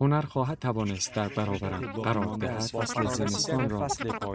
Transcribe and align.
هنر 0.00 0.20
خواهد 0.20 0.58
توانست 0.58 1.14
در 1.14 1.28
برابرم 1.28 1.92
قرار 1.92 2.36
دهد. 2.36 2.60
فصل 2.60 3.06
زمستان 3.06 3.70
را 3.70 3.86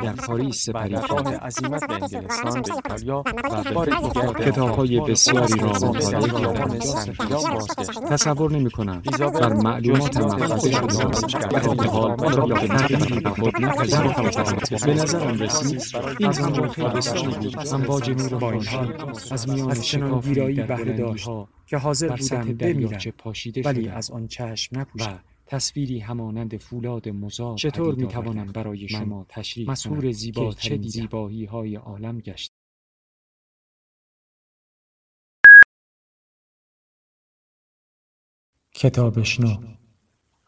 در 0.04 0.14
پاریس 0.14 0.66
سپری 0.66 0.96
کنم 0.96 1.28
عزیمت 1.28 1.88
به 1.88 1.94
انگلستان 1.94 2.62
به 2.62 2.74
ایتالیا 2.76 3.20
و 3.20 3.24
به 3.24 3.32
دیگر 3.42 3.84
دیگر 3.86 4.34
به 4.34 4.52
کتاب‌های 4.52 5.00
بسیاری 5.00 5.60
را 5.60 5.68
مطالعه 5.70 6.42
کردم. 6.42 6.80
تصور 8.10 8.52
نمی 8.52 8.72
کنم 8.72 9.02
بر 9.34 9.54
معلومات 9.54 10.20
خود 10.22 10.70
شده 11.30 11.90
حال 11.90 12.34
را 12.34 12.46
به 12.46 12.68
تغییری 12.68 13.20
به 13.20 13.30
خود 13.30 13.62
نپذیرفتم 13.62 14.86
به 14.86 14.94
نظرم 14.94 15.40
رسید 15.40 15.82
این 16.20 16.34
همراه 16.34 16.68
آنجا 16.68 16.88
بسیاری 16.88 17.28
بود. 17.28 17.68
امواج 17.74 18.10
نور 18.10 18.36
با 18.40 18.52
این 18.52 18.62
خورشید 18.62 19.02
حال 19.02 19.22
از 19.32 19.50
میان 19.50 20.20
ویرایی 20.20 20.56
در 20.56 20.66
بهره 20.66 20.98
داشت 20.98 21.30
که 21.66 21.78
حاضر 21.78 22.16
بودم 22.16 22.54
بمیرم. 22.54 23.00
ولی 23.66 23.90
از 23.90 24.12
آن 24.12 24.28
چشم 24.28 24.76
و 24.76 24.80
نپوشم 24.80 25.20
تصویری 25.52 26.00
همانند 26.00 26.58
فولاد 26.58 27.10
مزار 27.10 27.58
چطور 27.58 27.96
می‌توانم 27.96 28.40
آوردم 28.40 28.52
برای 28.52 28.88
شما 28.88 29.26
تشریح 29.30 30.12
زیباترین 30.12 30.82
که 30.82 30.90
چه؟ 30.90 30.90
زیبایی 30.90 31.46
های 31.46 31.76
عالم 31.76 32.20
گشت. 32.20 32.52
کتابشنو 38.76 39.76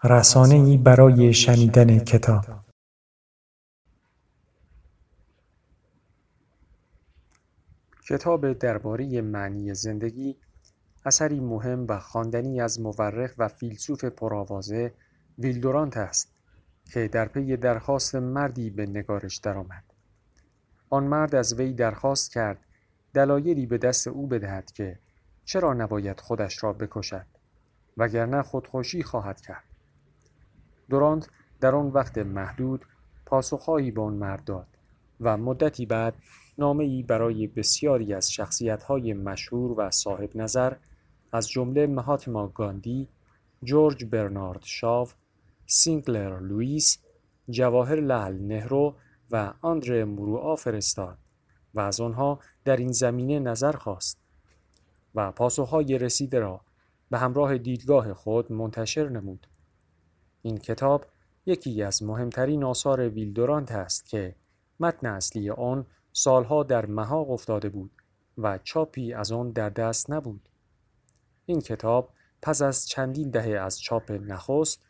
رسانه 0.03 0.55
ای 0.55 0.77
برای 0.77 1.33
شنیدن 1.33 1.99
کتاب. 1.99 2.45
کتاب 8.09 8.53
درباره 8.53 9.21
معنی 9.21 9.73
زندگی 9.73 10.35
اثری 11.05 11.39
مهم 11.39 11.85
و 11.89 11.99
خواندنی 11.99 12.61
از 12.61 12.81
مورخ 12.81 13.33
و 13.37 13.47
فیلسوف 13.47 14.05
پرآوازه 14.05 14.93
ویلدورانت 15.39 15.97
است 15.97 16.33
که 16.93 17.07
در 17.07 17.25
پی 17.25 17.57
درخواست 17.57 18.15
مردی 18.15 18.69
به 18.69 18.85
نگارش 18.85 19.37
درآمد. 19.37 19.83
آن 20.89 21.03
مرد 21.03 21.35
از 21.35 21.53
وی 21.53 21.73
درخواست 21.73 22.31
کرد 22.31 22.59
دلایلی 23.13 23.65
به 23.65 23.77
دست 23.77 24.07
او 24.07 24.27
بدهد 24.27 24.71
که 24.71 24.99
چرا 25.45 25.73
نباید 25.73 26.19
خودش 26.19 26.63
را 26.63 26.73
بکشد 26.73 27.25
وگرنه 27.97 28.41
خودکشی 28.41 29.03
خواهد 29.03 29.41
کرد. 29.41 29.63
دورانت 30.89 31.27
در 31.61 31.75
آن 31.75 31.87
وقت 31.87 32.17
محدود 32.17 32.85
پاسخهایی 33.25 33.91
به 33.91 34.01
آن 34.01 34.13
مرد 34.13 34.43
داد 34.43 34.67
و 35.21 35.37
مدتی 35.37 35.85
بعد 35.85 36.13
نامه‌ای 36.57 37.03
برای 37.03 37.47
بسیاری 37.47 38.13
از 38.13 38.31
شخصیت‌های 38.31 39.13
مشهور 39.13 39.79
و 39.79 39.91
صاحب 39.91 40.29
نظر 40.35 40.73
از 41.33 41.49
جمله 41.49 41.87
مهاتما 41.87 42.47
گاندی، 42.47 43.07
جورج 43.63 44.05
برنارد 44.05 44.63
شاو، 44.63 45.07
سینکلر 45.65 46.39
لوئیس، 46.39 46.97
جواهر 47.49 47.99
لعل 47.99 48.37
نهرو 48.37 48.95
و 49.31 49.53
آندره 49.61 50.05
موروآ 50.05 50.55
فرستاد 50.55 51.17
و 51.73 51.79
از 51.79 52.01
آنها 52.01 52.39
در 52.65 52.77
این 52.77 52.91
زمینه 52.91 53.39
نظر 53.39 53.71
خواست 53.71 54.17
و 55.15 55.31
پاسخهای 55.31 55.97
رسیده 55.97 56.39
را 56.39 56.61
به 57.09 57.17
همراه 57.17 57.57
دیدگاه 57.57 58.13
خود 58.13 58.51
منتشر 58.51 59.09
نمود. 59.09 59.47
این 60.41 60.57
کتاب 60.57 61.05
یکی 61.45 61.83
از 61.83 62.03
مهمترین 62.03 62.63
آثار 62.63 63.09
ویل 63.09 63.33
دورانت 63.33 63.71
است 63.71 64.05
که 64.05 64.35
متن 64.79 65.07
اصلی 65.07 65.49
آن 65.49 65.85
سالها 66.11 66.63
در 66.63 66.85
محاق 66.85 67.31
افتاده 67.31 67.69
بود 67.69 67.91
و 68.37 68.59
چاپی 68.63 69.13
از 69.13 69.31
آن 69.31 69.51
در 69.51 69.69
دست 69.69 70.11
نبود. 70.11 70.49
این 71.45 71.61
کتاب 71.61 72.09
پس 72.41 72.61
از 72.61 72.87
چندین 72.87 73.29
دهه 73.29 73.59
از 73.59 73.81
چاپ 73.81 74.11
نخست 74.11 74.81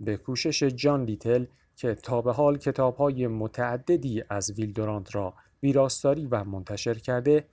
به 0.00 0.16
کوشش 0.16 0.62
جان 0.62 1.04
لیتل 1.04 1.44
که 1.76 1.94
تا 1.94 2.22
به 2.22 2.32
حال 2.32 2.58
کتاب‌های 2.58 3.26
متعددی 3.26 4.24
از 4.28 4.50
ویلدورانت 4.50 5.14
را 5.14 5.34
ویراستاری 5.62 6.26
و 6.26 6.44
منتشر 6.44 6.94
کرده 6.94 7.44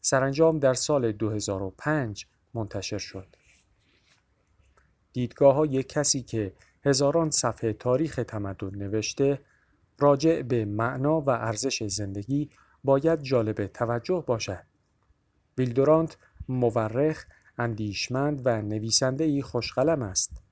سرانجام 0.00 0.58
در 0.58 0.74
سال 0.74 1.12
2005 1.12 2.26
منتشر 2.54 2.98
شد. 2.98 3.26
دیدگاه 5.12 5.54
های 5.54 5.82
کسی 5.82 6.22
که 6.22 6.52
هزاران 6.84 7.30
صفحه 7.30 7.72
تاریخ 7.72 8.20
تمدن 8.28 8.74
نوشته 8.74 9.40
راجع 9.98 10.42
به 10.42 10.64
معنا 10.64 11.20
و 11.20 11.30
ارزش 11.30 11.82
زندگی 11.82 12.50
باید 12.84 13.22
جالب 13.22 13.66
توجه 13.66 14.24
باشد. 14.26 14.64
ویلدورانت 15.58 16.16
مورخ، 16.48 17.24
اندیشمند 17.58 18.42
و 18.44 18.62
نویسنده‌ای 18.62 19.42
خوشقلم 19.42 20.02
است. 20.02 20.42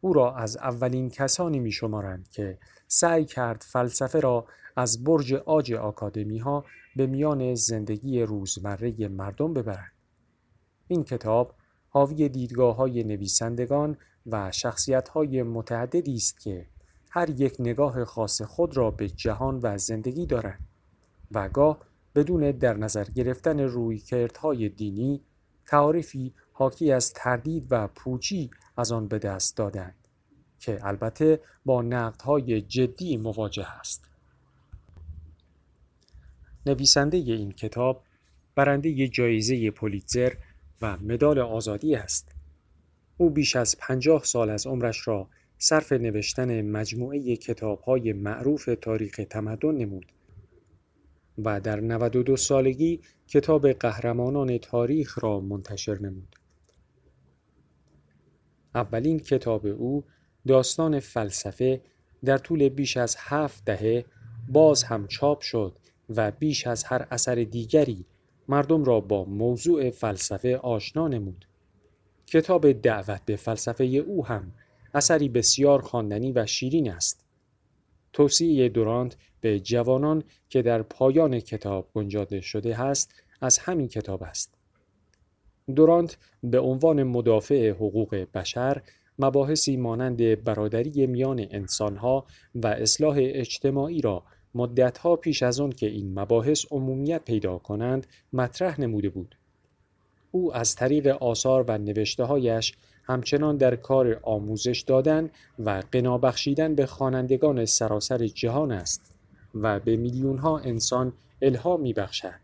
او 0.00 0.12
را 0.12 0.34
از 0.34 0.56
اولین 0.56 1.10
کسانی 1.10 1.58
می 1.58 1.72
شمارند 1.72 2.28
که 2.28 2.58
سعی 2.88 3.24
کرد 3.24 3.64
فلسفه 3.68 4.20
را 4.20 4.46
از 4.76 5.04
برج 5.04 5.34
آج 5.34 5.72
آکادمی 5.72 6.38
ها 6.38 6.64
به 6.96 7.06
میان 7.06 7.54
زندگی 7.54 8.22
روزمره 8.22 9.08
مردم 9.08 9.54
ببرد. 9.54 9.92
این 10.88 11.04
کتاب 11.04 11.54
حاوی 11.88 12.28
دیدگاه 12.28 12.76
های 12.76 13.04
نویسندگان 13.04 13.96
و 14.26 14.52
شخصیت 14.52 15.08
های 15.08 15.42
متعددی 15.42 16.14
است 16.14 16.40
که 16.40 16.66
هر 17.10 17.30
یک 17.30 17.56
نگاه 17.58 18.04
خاص 18.04 18.42
خود 18.42 18.76
را 18.76 18.90
به 18.90 19.08
جهان 19.08 19.60
و 19.62 19.78
زندگی 19.78 20.26
دارند 20.26 20.68
و 21.30 21.48
گاه 21.48 21.78
بدون 22.14 22.50
در 22.50 22.76
نظر 22.76 23.04
گرفتن 23.04 23.60
رویکردهای 23.60 24.68
دینی 24.68 25.22
تعاریفی 25.66 26.34
حاکی 26.62 26.92
از 26.92 27.12
تردید 27.12 27.66
و 27.70 27.88
پوچی 27.88 28.50
از 28.76 28.92
آن 28.92 29.08
به 29.08 29.18
دست 29.18 29.56
دادند 29.56 30.08
که 30.58 30.86
البته 30.86 31.40
با 31.64 31.82
نقدهای 31.82 32.60
جدی 32.60 33.16
مواجه 33.16 33.66
است. 33.80 34.04
نویسنده 36.66 37.16
این 37.16 37.52
کتاب 37.52 38.02
برنده 38.54 39.08
جایزه 39.08 39.70
پولیتزر 39.70 40.32
و 40.82 40.96
مدال 40.96 41.38
آزادی 41.38 41.94
است. 41.94 42.32
او 43.16 43.30
بیش 43.30 43.56
از 43.56 43.76
پنجاه 43.78 44.24
سال 44.24 44.50
از 44.50 44.66
عمرش 44.66 45.08
را 45.08 45.28
صرف 45.58 45.92
نوشتن 45.92 46.62
مجموعه 46.62 47.36
کتاب‌های 47.36 48.12
معروف 48.12 48.68
تاریخ 48.80 49.20
تمدن 49.30 49.74
نمود 49.74 50.12
و 51.38 51.60
در 51.60 51.80
92 51.80 52.36
سالگی 52.36 53.00
کتاب 53.28 53.72
قهرمانان 53.72 54.58
تاریخ 54.58 55.24
را 55.24 55.40
منتشر 55.40 55.98
نمود. 55.98 56.41
اولین 58.74 59.18
کتاب 59.20 59.66
او 59.66 60.04
داستان 60.46 61.00
فلسفه 61.00 61.80
در 62.24 62.38
طول 62.38 62.68
بیش 62.68 62.96
از 62.96 63.16
هفت 63.18 63.64
دهه 63.64 64.04
باز 64.48 64.82
هم 64.82 65.06
چاپ 65.06 65.40
شد 65.40 65.78
و 66.16 66.30
بیش 66.30 66.66
از 66.66 66.84
هر 66.84 67.06
اثر 67.10 67.34
دیگری 67.34 68.04
مردم 68.48 68.84
را 68.84 69.00
با 69.00 69.24
موضوع 69.24 69.90
فلسفه 69.90 70.56
آشنا 70.56 71.08
نمود. 71.08 71.46
کتاب 72.26 72.72
دعوت 72.72 73.20
به 73.24 73.36
فلسفه 73.36 73.84
او 73.84 74.26
هم 74.26 74.52
اثری 74.94 75.28
بسیار 75.28 75.82
خواندنی 75.82 76.32
و 76.32 76.46
شیرین 76.46 76.90
است. 76.90 77.24
توصیه 78.12 78.68
دورانت 78.68 79.16
به 79.40 79.60
جوانان 79.60 80.22
که 80.48 80.62
در 80.62 80.82
پایان 80.82 81.40
کتاب 81.40 81.88
گنجانده 81.94 82.40
شده 82.40 82.80
است 82.80 83.14
از 83.40 83.58
همین 83.58 83.88
کتاب 83.88 84.22
است. 84.22 84.54
دورانت 85.76 86.16
به 86.42 86.60
عنوان 86.60 87.02
مدافع 87.02 87.70
حقوق 87.70 88.26
بشر 88.34 88.82
مباحثی 89.18 89.76
مانند 89.76 90.44
برادری 90.44 91.06
میان 91.06 91.46
انسانها 91.50 92.26
و 92.54 92.66
اصلاح 92.66 93.16
اجتماعی 93.18 94.00
را 94.00 94.22
مدتها 94.54 95.16
پیش 95.16 95.42
از 95.42 95.60
آن 95.60 95.70
که 95.70 95.86
این 95.86 96.18
مباحث 96.18 96.64
عمومیت 96.70 97.24
پیدا 97.24 97.58
کنند 97.58 98.06
مطرح 98.32 98.80
نموده 98.80 99.08
بود. 99.08 99.36
او 100.30 100.54
از 100.54 100.74
طریق 100.74 101.06
آثار 101.06 101.64
و 101.68 101.78
نوشتههایش 101.78 102.74
همچنان 103.04 103.56
در 103.56 103.76
کار 103.76 104.20
آموزش 104.22 104.80
دادن 104.80 105.30
و 105.58 105.82
قنا 105.92 106.18
بخشیدن 106.18 106.74
به 106.74 106.86
خوانندگان 106.86 107.64
سراسر 107.64 108.26
جهان 108.26 108.72
است 108.72 109.14
و 109.54 109.80
به 109.80 109.96
میلیونها 109.96 110.58
انسان 110.58 111.12
الهام 111.42 111.80
میبخشد 111.80 112.41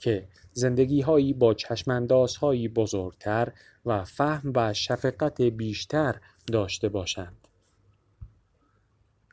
که 0.00 0.28
زندگیهایی 0.52 1.32
با 1.32 1.54
چشماندازهایی 1.54 2.68
بزرگتر 2.68 3.52
و 3.86 4.04
فهم 4.04 4.52
و 4.54 4.72
شفقت 4.72 5.42
بیشتر 5.42 6.20
داشته 6.46 6.88
باشند. 6.88 7.48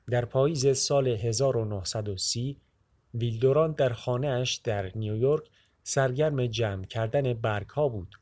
در 0.09 0.25
پاییز 0.25 0.77
سال 0.77 1.07
1930 1.07 2.57
ویلدوران 3.13 3.71
در 3.71 3.93
خانهاش 3.93 4.55
در 4.55 4.91
نیویورک 4.95 5.43
سرگرم 5.83 6.45
جمع 6.45 6.83
کردن 6.85 7.33
برگ 7.33 7.69
ها 7.69 7.89
بود. 7.89 8.15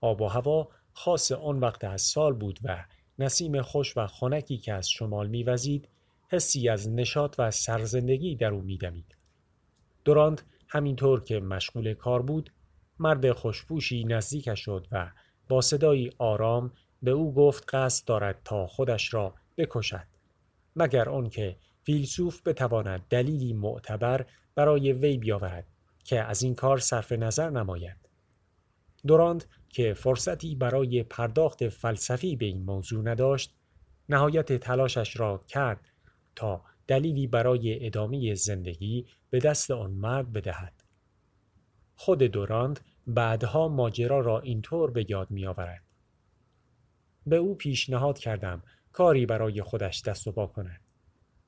آب 0.00 0.20
و 0.20 0.28
هوا 0.28 0.68
خاص 0.92 1.32
آن 1.32 1.58
وقت 1.60 1.84
از 1.84 2.02
سال 2.02 2.32
بود 2.32 2.58
و 2.64 2.84
نسیم 3.18 3.62
خوش 3.62 3.96
و 3.96 4.06
خنکی 4.06 4.58
که 4.58 4.72
از 4.72 4.88
شمال 4.88 5.28
میوزید 5.28 5.88
حسی 6.28 6.68
از 6.68 6.88
نشاط 6.88 7.34
و 7.38 7.50
سرزندگی 7.50 8.36
در 8.36 8.50
او 8.50 8.60
میدمید. 8.60 9.14
دورانت 10.04 10.44
همینطور 10.68 11.22
که 11.22 11.40
مشغول 11.40 11.94
کار 11.94 12.22
بود 12.22 12.50
مرد 12.98 13.32
خوشپوشی 13.32 14.04
نزدیکش 14.04 14.60
شد 14.60 14.86
و 14.92 15.10
با 15.48 15.60
صدایی 15.60 16.10
آرام 16.18 16.72
به 17.02 17.10
او 17.10 17.34
گفت 17.34 17.74
قصد 17.74 18.06
دارد 18.06 18.40
تا 18.44 18.66
خودش 18.66 19.14
را 19.14 19.34
بکشد 19.56 20.06
مگر 20.76 21.08
آنکه 21.08 21.56
فیلسوف 21.82 22.42
بتواند 22.46 23.06
دلیلی 23.10 23.52
معتبر 23.52 24.26
برای 24.54 24.92
وی 24.92 25.18
بیاورد 25.18 25.66
که 26.04 26.20
از 26.20 26.42
این 26.42 26.54
کار 26.54 26.78
صرف 26.78 27.12
نظر 27.12 27.50
نماید. 27.50 27.96
دوراند 29.06 29.44
که 29.68 29.94
فرصتی 29.94 30.54
برای 30.54 31.02
پرداخت 31.02 31.68
فلسفی 31.68 32.36
به 32.36 32.46
این 32.46 32.62
موضوع 32.62 33.04
نداشت 33.04 33.54
نهایت 34.08 34.52
تلاشش 34.52 35.20
را 35.20 35.44
کرد 35.48 35.80
تا 36.36 36.62
دلیلی 36.86 37.26
برای 37.26 37.86
ادامه 37.86 38.34
زندگی 38.34 39.06
به 39.30 39.38
دست 39.38 39.70
آن 39.70 39.90
مرد 39.90 40.32
بدهد 40.32 40.84
خود 41.96 42.18
دوراند 42.18 42.80
بعدها 43.06 43.68
ماجرا 43.68 44.20
را 44.20 44.40
اینطور 44.40 44.90
به 44.90 45.10
یاد 45.10 45.30
می 45.30 45.46
آورد. 45.46 45.82
به 47.26 47.36
او 47.36 47.54
پیشنهاد 47.54 48.18
کردم 48.18 48.62
کاری 48.92 49.26
برای 49.26 49.62
خودش 49.62 50.02
دست 50.02 50.26
و 50.26 50.32
پا 50.32 50.46
کند. 50.46 50.80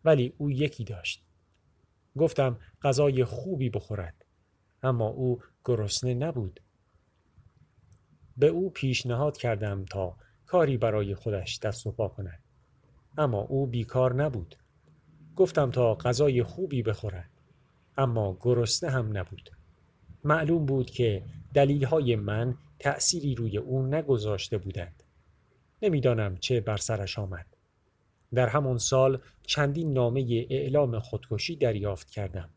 ولی 0.04 0.32
او 0.38 0.50
یکی 0.50 0.84
داشت. 0.84 1.24
گفتم 2.18 2.58
غذای 2.82 3.24
خوبی 3.24 3.70
بخورد. 3.70 4.24
اما 4.82 5.06
او 5.06 5.42
گرسنه 5.64 6.14
نبود. 6.14 6.60
به 8.36 8.46
او 8.46 8.70
پیشنهاد 8.70 9.36
کردم 9.36 9.84
تا 9.84 10.16
کاری 10.46 10.76
برای 10.76 11.14
خودش 11.14 11.58
دست 11.58 11.86
و 11.86 11.92
پا 11.92 12.08
کند. 12.08 12.42
اما 13.18 13.40
او 13.40 13.66
بیکار 13.66 14.14
نبود. 14.14 14.56
گفتم 15.36 15.70
تا 15.70 15.94
غذای 15.94 16.42
خوبی 16.42 16.82
بخورد. 16.82 17.30
اما 17.98 18.36
گرسنه 18.40 18.90
هم 18.90 19.18
نبود. 19.18 19.50
معلوم 20.24 20.66
بود 20.66 20.90
که 20.90 21.22
دلیل 21.54 21.84
های 21.84 22.16
من 22.16 22.54
تأثیری 22.78 23.34
روی 23.34 23.58
او 23.58 23.86
نگذاشته 23.86 24.58
بودند. 24.58 25.02
نمی‌دانم 25.82 26.36
چه 26.36 26.60
بر 26.60 26.76
سرش 26.76 27.18
آمد. 27.18 27.46
در 28.34 28.48
همان 28.48 28.78
سال 28.78 29.20
چندین 29.46 29.92
نامه 29.92 30.46
اعلام 30.50 30.98
خودکشی 30.98 31.56
دریافت 31.56 32.10
کردم. 32.10 32.50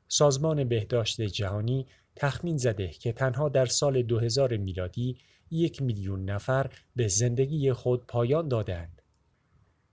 سازمان 0.09 0.65
بهداشت 0.65 1.21
جهانی 1.21 1.87
تخمین 2.17 2.57
زده 2.57 2.89
که 2.89 3.13
تنها 3.13 3.49
در 3.49 3.67
سال 3.67 4.03
2000 4.03 4.57
میلادی 4.57 5.17
یک 5.51 5.83
میلیون 5.83 6.25
نفر 6.25 6.71
به 6.97 7.09
زندگی 7.09 7.73
خود 7.73 8.07
پایان 8.07 8.49
دادند. 8.49 9.03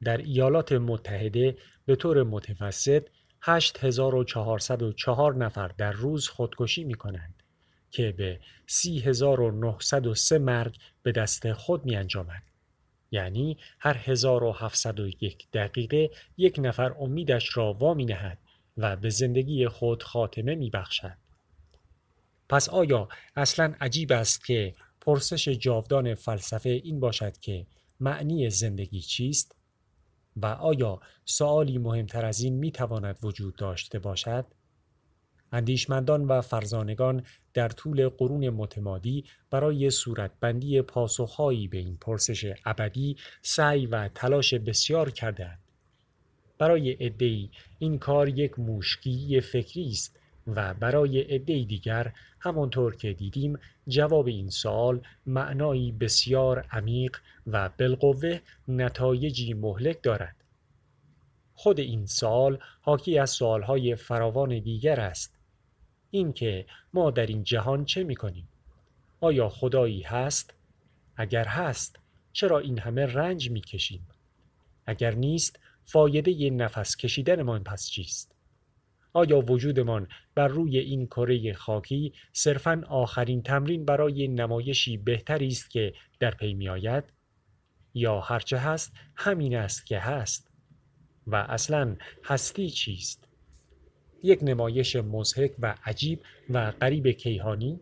در 0.04 0.18
ایالات 0.18 0.72
متحده 0.72 1.58
به 1.86 1.96
طور 1.96 2.24
متوسط 2.24 3.08
8404 3.42 5.36
نفر 5.36 5.68
در 5.68 5.92
روز 5.92 6.28
خودکشی 6.28 6.84
می 6.84 6.96
کنند 6.96 7.37
که 7.92 8.12
به 8.12 8.40
30903 8.68 10.38
مرگ 10.38 10.78
به 11.04 11.12
دست 11.12 11.54
خود 11.54 11.86
می 11.86 11.96
انجامد. 11.96 12.44
یعنی 13.12 13.58
هر 13.80 13.98
1701 13.98 15.48
دقیقه 15.54 16.10
یک 16.38 16.56
نفر 16.64 16.94
امیدش 17.00 17.58
را 17.58 17.74
وامی 17.74 18.06
نهد 18.06 18.38
و 18.78 18.96
به 18.96 19.10
زندگی 19.10 19.68
خود 19.68 20.04
خاتمه 20.04 20.56
می 20.56 20.70
بخشد. 20.70 21.18
پس 22.50 22.70
آیا 22.70 23.10
اصلا 23.36 23.74
عجیب 23.82 24.12
است 24.12 24.46
که 24.46 24.76
پرسش 25.02 25.50
جاودان 25.50 26.16
فلسفه 26.16 26.70
این 26.70 27.00
باشد 27.00 27.38
که 27.38 27.66
معنی 28.00 28.50
زندگی 28.50 29.02
چیست؟ 29.02 29.56
و 30.36 30.46
آیا 30.46 31.00
سوالی 31.26 31.78
مهمتر 31.78 32.26
از 32.26 32.40
این 32.40 32.54
می 32.54 32.72
تواند 32.72 33.18
وجود 33.24 33.56
داشته 33.56 34.00
باشد؟ 34.00 34.46
اندیشمندان 35.52 36.26
و 36.26 36.42
فرزانگان 36.42 37.24
در 37.54 37.70
طول 37.70 38.10
قرون 38.10 38.50
متمادی 38.50 39.26
برای 39.50 39.90
صورتبندی 39.90 40.82
پاسخهایی 40.82 41.68
به 41.68 41.78
این 41.78 41.98
پرسش 42.02 42.54
ابدی 42.66 43.16
سعی 43.42 43.86
و 43.86 44.08
تلاش 44.08 44.54
بسیار 44.54 45.12
کردند. 45.12 45.60
برای 46.58 46.92
عدهای 46.92 47.50
این 47.80 48.00
کار 48.00 48.30
یک 48.30 48.60
موشکی 48.60 49.42
فکری 49.42 49.90
است 49.90 50.20
و 50.48 50.74
برای 50.74 51.22
عده 51.22 51.64
دیگر 51.64 52.14
همانطور 52.40 52.96
که 52.96 53.14
دیدیم 53.14 53.60
جواب 53.88 54.28
این 54.28 54.50
سوال 54.50 55.02
معنایی 55.26 55.92
بسیار 55.92 56.60
عمیق 56.72 57.18
و 57.48 57.70
بالقوه 57.80 58.40
نتایجی 58.68 59.54
مهلک 59.54 60.02
دارد. 60.04 60.36
خود 61.54 61.80
این 61.80 62.06
سال 62.06 62.60
حاکی 62.82 63.18
از 63.18 63.30
سوالهای 63.30 63.96
فراوان 63.96 64.60
دیگر 64.60 65.00
است 65.00 65.37
اینکه 66.10 66.66
ما 66.94 67.12
در 67.12 67.26
این 67.26 67.44
جهان 67.44 67.86
چه 67.86 68.04
می 68.04 68.16
کنیم؟ 68.16 68.48
آیا 69.22 69.50
خدایی 69.50 70.02
هست؟ 70.02 70.54
اگر 71.16 71.46
هست 71.46 72.00
چرا 72.34 72.60
این 72.60 72.80
همه 72.80 73.06
رنج 73.06 73.52
می 73.52 73.62
کشیم؟ 73.62 74.08
اگر 74.86 75.16
نیست 75.16 75.60
فایده 75.84 76.50
نفس 76.50 76.96
کشیدنمان 76.96 77.64
پس 77.64 77.90
چیست؟ 77.90 78.36
آیا 79.14 79.40
وجودمان 79.40 80.08
بر 80.36 80.48
روی 80.48 80.78
این 80.78 81.08
کره 81.08 81.54
خاکی 81.54 82.14
صرفا 82.34 82.84
آخرین 82.88 83.44
تمرین 83.44 83.86
برای 83.86 84.28
نمایشی 84.28 84.98
بهتری 84.98 85.48
است 85.48 85.70
که 85.70 85.94
در 86.20 86.32
پی 86.32 86.54
می 86.54 86.70
آید؟ 86.70 87.04
یا 87.94 88.20
هرچه 88.20 88.58
هست 88.58 88.94
همین 89.16 89.56
است 89.56 89.86
که 89.86 90.00
هست؟ 90.00 90.52
و 91.28 91.36
اصلا 91.36 91.96
هستی 92.24 92.70
چیست؟ 92.70 93.27
یک 94.24 94.40
نمایش 94.42 94.96
مزهک 94.96 95.52
و 95.60 95.76
عجیب 95.86 96.20
و 96.50 96.72
غریب 96.72 97.08
کیهانی 97.08 97.80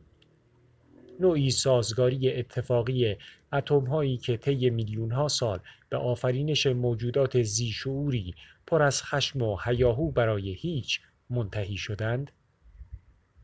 نوعی 1.20 1.52
سازگاری 1.52 2.34
اتفاقی 2.34 3.16
اتم 3.54 3.86
هایی 3.86 4.18
که 4.18 4.38
طی 4.38 4.70
میلیون 4.70 5.12
ها 5.12 5.28
سال 5.28 5.60
به 5.90 5.98
آفرینش 5.98 6.68
موجودات 6.68 7.42
زیشعوری 7.44 8.36
پر 8.68 8.82
از 8.82 9.04
خشم 9.04 9.42
و 9.42 9.58
هیاهو 9.66 10.12
برای 10.12 10.54
هیچ 10.54 11.02
منتهی 11.30 11.78
شدند 11.78 12.32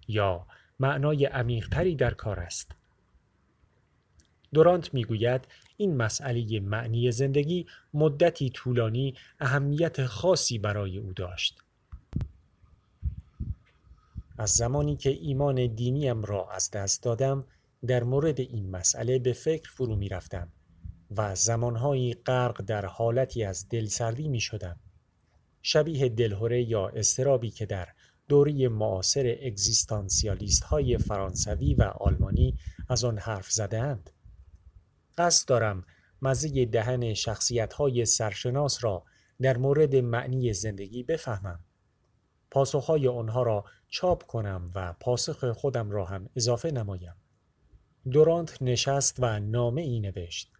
یا 0.07 0.48
معنای 0.79 1.25
عمیقتری 1.25 1.95
در 1.95 2.13
کار 2.13 2.39
است. 2.39 2.71
دورانت 4.53 4.93
می‌گوید 4.93 5.48
این 5.77 5.98
مسئله 5.98 6.60
معنی 6.60 7.12
زندگی 7.12 7.65
مدتی 7.93 8.50
طولانی 8.50 9.15
اهمیت 9.39 10.05
خاصی 10.05 10.57
برای 10.57 10.98
او 10.98 11.13
داشت. 11.13 11.62
از 14.41 14.50
زمانی 14.50 14.95
که 14.95 15.10
ایمان 15.10 15.67
دینیم 15.75 16.24
را 16.24 16.50
از 16.51 16.71
دست 16.71 17.03
دادم 17.03 17.45
در 17.88 18.03
مورد 18.03 18.39
این 18.39 18.69
مسئله 18.69 19.19
به 19.19 19.33
فکر 19.33 19.71
فرو 19.71 19.95
می 19.95 20.10
رفتم 20.10 20.51
و 21.17 21.36
زمانهایی 21.36 22.13
غرق 22.13 22.62
در 22.62 22.86
حالتی 22.86 23.43
از 23.43 23.69
دلسردی 23.69 24.27
می 24.27 24.39
شدم. 24.39 24.79
شبیه 25.62 26.10
دلهوره 26.10 26.63
یا 26.63 26.88
استرابی 26.88 27.50
که 27.51 27.65
در 27.65 27.88
دوری 28.27 28.67
معاصر 28.67 29.38
اگزیستانسیالیست 29.41 30.63
های 30.63 30.98
فرانسوی 30.98 31.74
و 31.74 31.83
آلمانی 31.83 32.57
از 32.89 33.03
آن 33.03 33.17
حرف 33.17 33.51
زدهاند. 33.51 34.10
قصد 35.17 35.48
دارم 35.48 35.86
مزه 36.21 36.65
دهن 36.65 37.13
شخصیت 37.13 37.74
های 37.74 38.05
سرشناس 38.05 38.83
را 38.83 39.03
در 39.41 39.57
مورد 39.57 39.95
معنی 39.95 40.53
زندگی 40.53 41.03
بفهمم. 41.03 41.60
پاسخهای 42.51 43.08
آنها 43.08 43.43
را 43.43 43.65
چاپ 43.88 44.24
کنم 44.24 44.72
و 44.75 44.93
پاسخ 45.00 45.51
خودم 45.51 45.91
را 45.91 46.05
هم 46.05 46.29
اضافه 46.36 46.72
نمایم. 46.72 47.15
دورانت 48.12 48.62
نشست 48.62 49.15
و 49.20 49.39
نامه 49.39 49.81
ای 49.81 50.00
نوشت. 50.00 50.51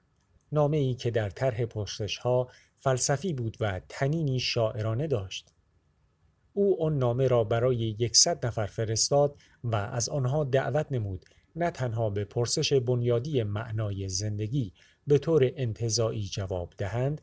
نامه 0.52 0.78
ای 0.78 0.94
که 0.94 1.12
در 1.12 1.30
طرح 1.30 1.66
پشتش 1.66 2.18
ها 2.18 2.50
فلسفی 2.78 3.34
بود 3.34 3.58
و 3.60 3.82
تنینی 3.90 4.40
شاعرانه 4.40 5.08
داشت. 5.08 5.54
او 6.54 6.84
آن 6.84 6.98
نامه 6.98 7.28
را 7.28 7.44
برای 7.44 7.78
یکصد 7.78 8.46
نفر 8.46 8.66
فرستاد 8.66 9.38
و 9.64 9.76
از 9.76 10.10
آنها 10.10 10.44
دعوت 10.44 10.92
نمود 10.92 11.26
نه 11.56 11.72
تنها 11.72 12.10
به 12.10 12.26
پرسش 12.26 12.74
بنیادی 12.74 13.44
معنای 13.44 14.10
زندگی 14.10 14.74
به 15.08 15.18
طور 15.18 15.52
انتظاعی 15.56 16.24
جواب 16.24 16.74
دهند 16.78 17.22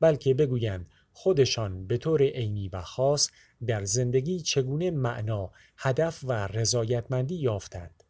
بلکه 0.00 0.34
بگویند 0.34 0.86
خودشان 1.18 1.86
به 1.86 1.98
طور 1.98 2.22
عینی 2.22 2.68
و 2.68 2.82
خاص 2.82 3.30
در 3.66 3.84
زندگی 3.84 4.40
چگونه 4.40 4.90
معنا، 4.90 5.50
هدف 5.76 6.24
و 6.24 6.32
رضایتمندی 6.32 7.34
یافتند. 7.34 8.04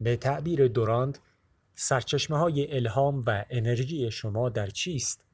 به 0.00 0.16
تعبیر 0.16 0.68
دورانت 0.68 1.20
سرچشمه 1.74 2.38
های 2.38 2.76
الهام 2.76 3.22
و 3.26 3.44
انرژی 3.50 4.10
شما 4.10 4.48
در 4.48 4.66
چیست؟ 4.66 5.24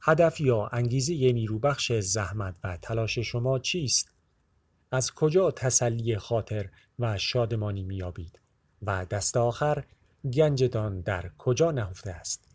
هدف 0.00 0.40
یا 0.40 0.66
انگیزه 0.66 1.32
نیروبخش 1.32 1.92
زحمت 1.92 2.54
و 2.64 2.76
تلاش 2.82 3.18
شما 3.18 3.58
چیست؟ 3.58 4.14
از 4.90 5.12
کجا 5.12 5.50
تسلی 5.50 6.18
خاطر 6.18 6.68
و 6.98 7.18
شادمانی 7.18 7.82
میابید؟ 7.82 8.40
و 8.82 9.06
دست 9.10 9.36
آخر 9.36 9.84
گنجتان 10.32 11.00
در 11.00 11.30
کجا 11.38 11.70
نهفته 11.70 12.10
است؟ 12.10 12.48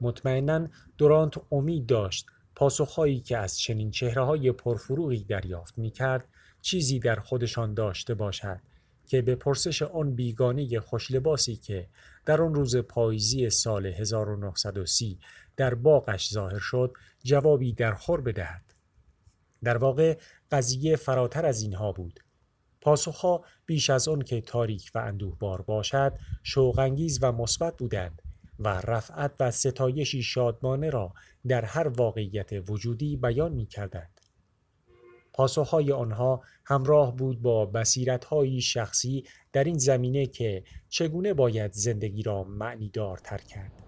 مطمئنا 0.00 0.68
دورانت 0.98 1.34
امید 1.52 1.86
داشت 1.86 2.26
پاسخهایی 2.56 3.20
که 3.20 3.38
از 3.38 3.58
چنین 3.58 3.90
چهره 3.90 4.24
های 4.24 4.52
پرفروغی 4.52 5.24
دریافت 5.24 5.78
می 5.78 5.90
کرد 5.90 6.28
چیزی 6.62 6.98
در 6.98 7.16
خودشان 7.16 7.74
داشته 7.74 8.14
باشد 8.14 8.60
که 9.06 9.22
به 9.22 9.34
پرسش 9.34 9.82
آن 9.82 10.14
بیگانه 10.14 10.80
خوشلباسی 10.80 11.56
که 11.56 11.88
در 12.24 12.42
آن 12.42 12.54
روز 12.54 12.76
پاییزی 12.76 13.50
سال 13.50 13.86
1930 13.86 15.18
در 15.56 15.74
باغش 15.74 16.30
ظاهر 16.32 16.58
شد 16.58 16.92
جوابی 17.22 17.72
در 17.72 17.94
خور 17.94 18.20
بدهد. 18.20 18.62
در 19.64 19.76
واقع 19.76 20.18
قضیه 20.50 20.96
فراتر 20.96 21.46
از 21.46 21.62
اینها 21.62 21.92
بود. 21.92 22.20
پاسخها 22.80 23.44
بیش 23.66 23.90
از 23.90 24.08
آن 24.08 24.22
که 24.22 24.40
تاریک 24.40 24.90
و 24.94 24.98
اندوهبار 24.98 25.62
باشد 25.62 26.12
شوقانگیز 26.42 27.18
و 27.22 27.32
مثبت 27.32 27.76
بودند 27.76 28.22
و 28.58 28.68
رفعت 28.68 29.32
و 29.40 29.50
ستایشی 29.50 30.22
شادمانه 30.22 30.90
را 30.90 31.12
در 31.48 31.64
هر 31.64 31.88
واقعیت 31.88 32.50
وجودی 32.68 33.16
بیان 33.16 33.52
می 33.52 33.66
کردند. 33.66 34.20
پاسخهای 35.32 35.92
آنها 35.92 36.42
همراه 36.64 37.16
بود 37.16 37.42
با 37.42 37.66
بصیرتهایی 37.66 38.60
شخصی 38.60 39.24
در 39.52 39.64
این 39.64 39.78
زمینه 39.78 40.26
که 40.26 40.64
چگونه 40.88 41.34
باید 41.34 41.72
زندگی 41.72 42.22
را 42.22 42.44
معنیدارتر 42.44 43.38
کرد. 43.38 43.85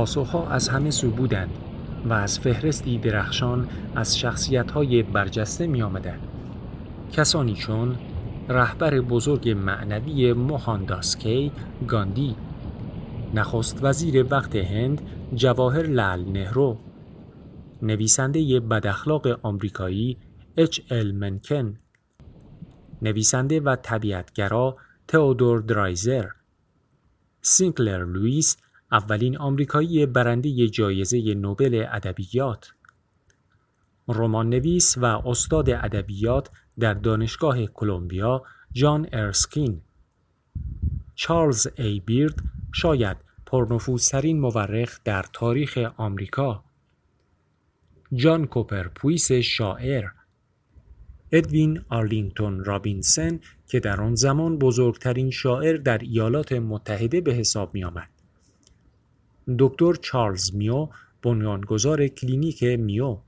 پاسخها 0.00 0.48
از 0.48 0.68
همه 0.68 0.90
سو 0.90 1.10
بودند 1.10 1.50
و 2.04 2.12
از 2.12 2.38
فهرستی 2.38 2.98
درخشان 2.98 3.68
از 3.94 4.18
شخصیت‌های 4.18 5.02
برجسته 5.02 5.66
می 5.66 5.82
آمدند. 5.82 6.20
کسانی 7.12 7.54
چون 7.54 7.96
رهبر 8.48 9.00
بزرگ 9.00 9.48
معنوی 9.48 10.32
موهانداسکی 10.32 11.52
گاندی 11.88 12.36
نخست 13.34 13.84
وزیر 13.84 14.26
وقت 14.30 14.56
هند 14.56 15.02
جواهر 15.34 15.86
لال 15.86 16.24
نهرو 16.24 16.78
نویسنده 17.82 18.60
بداخلاق 18.60 19.26
آمریکایی 19.42 20.18
اچ 20.56 20.80
ال 20.90 21.12
منکن 21.12 21.78
نویسنده 23.02 23.60
و 23.60 23.76
طبیعتگرا 23.76 24.76
تئودور 25.08 25.60
درایزر 25.60 26.26
سینکلر 27.42 28.04
لوئیس 28.04 28.56
اولین 28.92 29.36
آمریکایی 29.36 30.06
برنده 30.06 30.68
جایزه 30.68 31.34
نوبل 31.34 31.86
ادبیات. 31.92 32.72
رمان 34.08 34.50
نویس 34.50 34.98
و 34.98 35.04
استاد 35.04 35.70
ادبیات 35.70 36.50
در 36.78 36.94
دانشگاه 36.94 37.66
کلمبیا 37.66 38.42
جان 38.72 39.08
ارسکین. 39.12 39.80
چارلز 41.14 41.66
ای 41.78 42.00
بیرد 42.00 42.42
شاید 42.72 43.16
پرنفوذترین 43.46 44.40
مورخ 44.40 45.00
در 45.04 45.24
تاریخ 45.32 45.78
آمریکا. 45.96 46.64
جان 48.14 48.46
کوپر 48.46 48.88
پویس 48.88 49.32
شاعر. 49.32 50.04
ادوین 51.32 51.84
آرلینگتون 51.88 52.64
رابینسن 52.64 53.40
که 53.68 53.80
در 53.80 54.00
آن 54.00 54.14
زمان 54.14 54.58
بزرگترین 54.58 55.30
شاعر 55.30 55.76
در 55.76 55.98
ایالات 55.98 56.52
متحده 56.52 57.20
به 57.20 57.34
حساب 57.34 57.74
می 57.74 57.84
آمد. 57.84 58.19
دکتر 59.58 59.94
چارلز 59.94 60.54
میو 60.54 60.88
بنیانگذار 61.22 62.08
کلینیک 62.08 62.64
میو. 62.64 63.18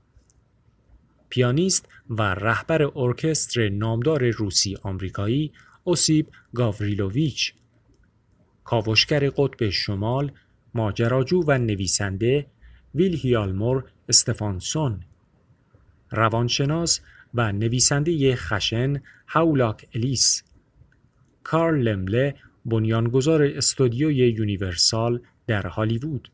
پیانیست 1.29 1.89
و 2.09 2.21
رهبر 2.21 2.91
ارکستر 2.95 3.69
نامدار 3.69 4.29
روسی 4.29 4.77
آمریکایی 4.83 5.51
اوسیپ 5.83 6.27
گابریلوویچ. 6.55 7.53
کاوشگر 8.63 9.29
قطب 9.29 9.69
شمال 9.69 10.31
ماجراجو 10.73 11.43
و 11.47 11.57
نویسنده 11.57 12.45
ویلهیالمور 12.95 13.83
استفانسون. 14.09 15.03
روانشناس 16.11 16.99
و 17.33 17.51
نویسنده 17.51 18.35
خشن 18.35 19.01
هاولاک 19.27 19.87
الیس. 19.95 20.43
کارل 21.43 21.81
لمله 21.81 22.35
بنیانگذار 22.65 23.43
استودیوی 23.43 24.15
یونیورسال 24.15 25.21
در 25.47 25.67
هالیوود. 25.67 26.31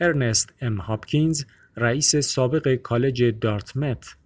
ارنست 0.00 0.52
ام 0.60 0.76
هاپکینز 0.76 1.44
رئیس 1.76 2.16
سابق 2.16 2.74
کالج 2.74 3.24
دارتمت 3.40 4.16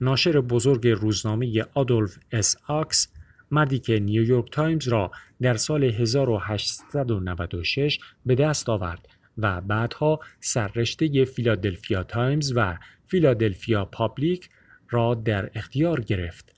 ناشر 0.00 0.40
بزرگ 0.40 0.88
روزنامه 0.88 1.64
آدولف 1.74 2.18
اس 2.32 2.56
اوکس 2.66 3.08
مردی 3.50 3.78
که 3.78 4.00
نیویورک 4.00 4.52
تایمز 4.52 4.88
را 4.88 5.10
در 5.40 5.54
سال 5.54 5.84
1896 5.84 7.98
به 8.26 8.34
دست 8.34 8.68
آورد 8.68 9.08
و 9.38 9.60
بعدها 9.60 10.20
سررشته 10.40 11.24
فیلادلفیا 11.24 12.02
تایمز 12.02 12.52
و 12.56 12.78
فیلادلفیا 13.06 13.84
پابلیک 13.84 14.48
را 14.90 15.14
در 15.14 15.50
اختیار 15.54 16.00
گرفت. 16.00 16.55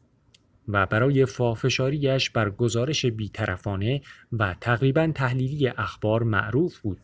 و 0.68 0.86
برای 0.86 1.26
پافشاریش 1.26 2.30
بر 2.30 2.50
گزارش 2.50 3.06
بیطرفانه 3.06 4.02
و 4.32 4.54
تقریبا 4.60 5.12
تحلیلی 5.14 5.68
اخبار 5.68 6.22
معروف 6.22 6.78
بود. 6.78 6.98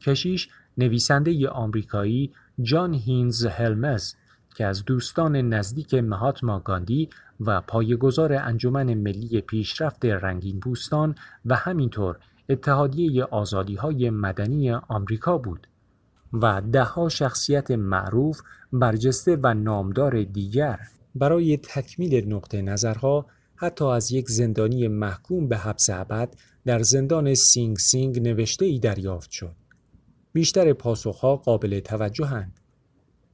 کشیش 0.00 0.48
نویسنده 0.78 1.48
آمریکایی 1.48 2.32
جان 2.62 2.94
هینز 2.94 3.46
هلمز 3.46 4.14
که 4.54 4.66
از 4.66 4.84
دوستان 4.84 5.36
نزدیک 5.36 5.94
مهاتما 5.94 6.58
گاندی 6.58 7.08
و 7.40 7.60
پایه‌گذار 7.60 8.32
انجمن 8.32 8.94
ملی 8.94 9.40
پیشرفت 9.40 10.04
رنگین 10.04 10.60
پوستان 10.60 11.14
و 11.46 11.56
همینطور 11.56 12.16
اتحادیه 12.48 13.24
آزادی 13.24 13.74
های 13.74 14.10
مدنی 14.10 14.70
آمریکا 14.72 15.38
بود 15.38 15.66
و 16.32 16.62
دهها 16.72 17.08
شخصیت 17.08 17.70
معروف 17.70 18.40
برجسته 18.72 19.38
و 19.42 19.54
نامدار 19.54 20.22
دیگر 20.22 20.78
برای 21.14 21.56
تکمیل 21.56 22.34
نقطه 22.34 22.62
نظرها 22.62 23.26
حتی 23.56 23.84
از 23.84 24.12
یک 24.12 24.28
زندانی 24.28 24.88
محکوم 24.88 25.48
به 25.48 25.56
حبس 25.56 25.90
ابد 25.90 26.34
در 26.64 26.82
زندان 26.82 27.34
سینگ 27.34 27.76
سینگ 27.76 28.20
نوشته 28.20 28.64
ای 28.64 28.78
دریافت 28.78 29.30
شد. 29.30 29.56
بیشتر 30.32 30.72
پاسخها 30.72 31.36
قابل 31.36 31.80
توجهند. 31.80 32.60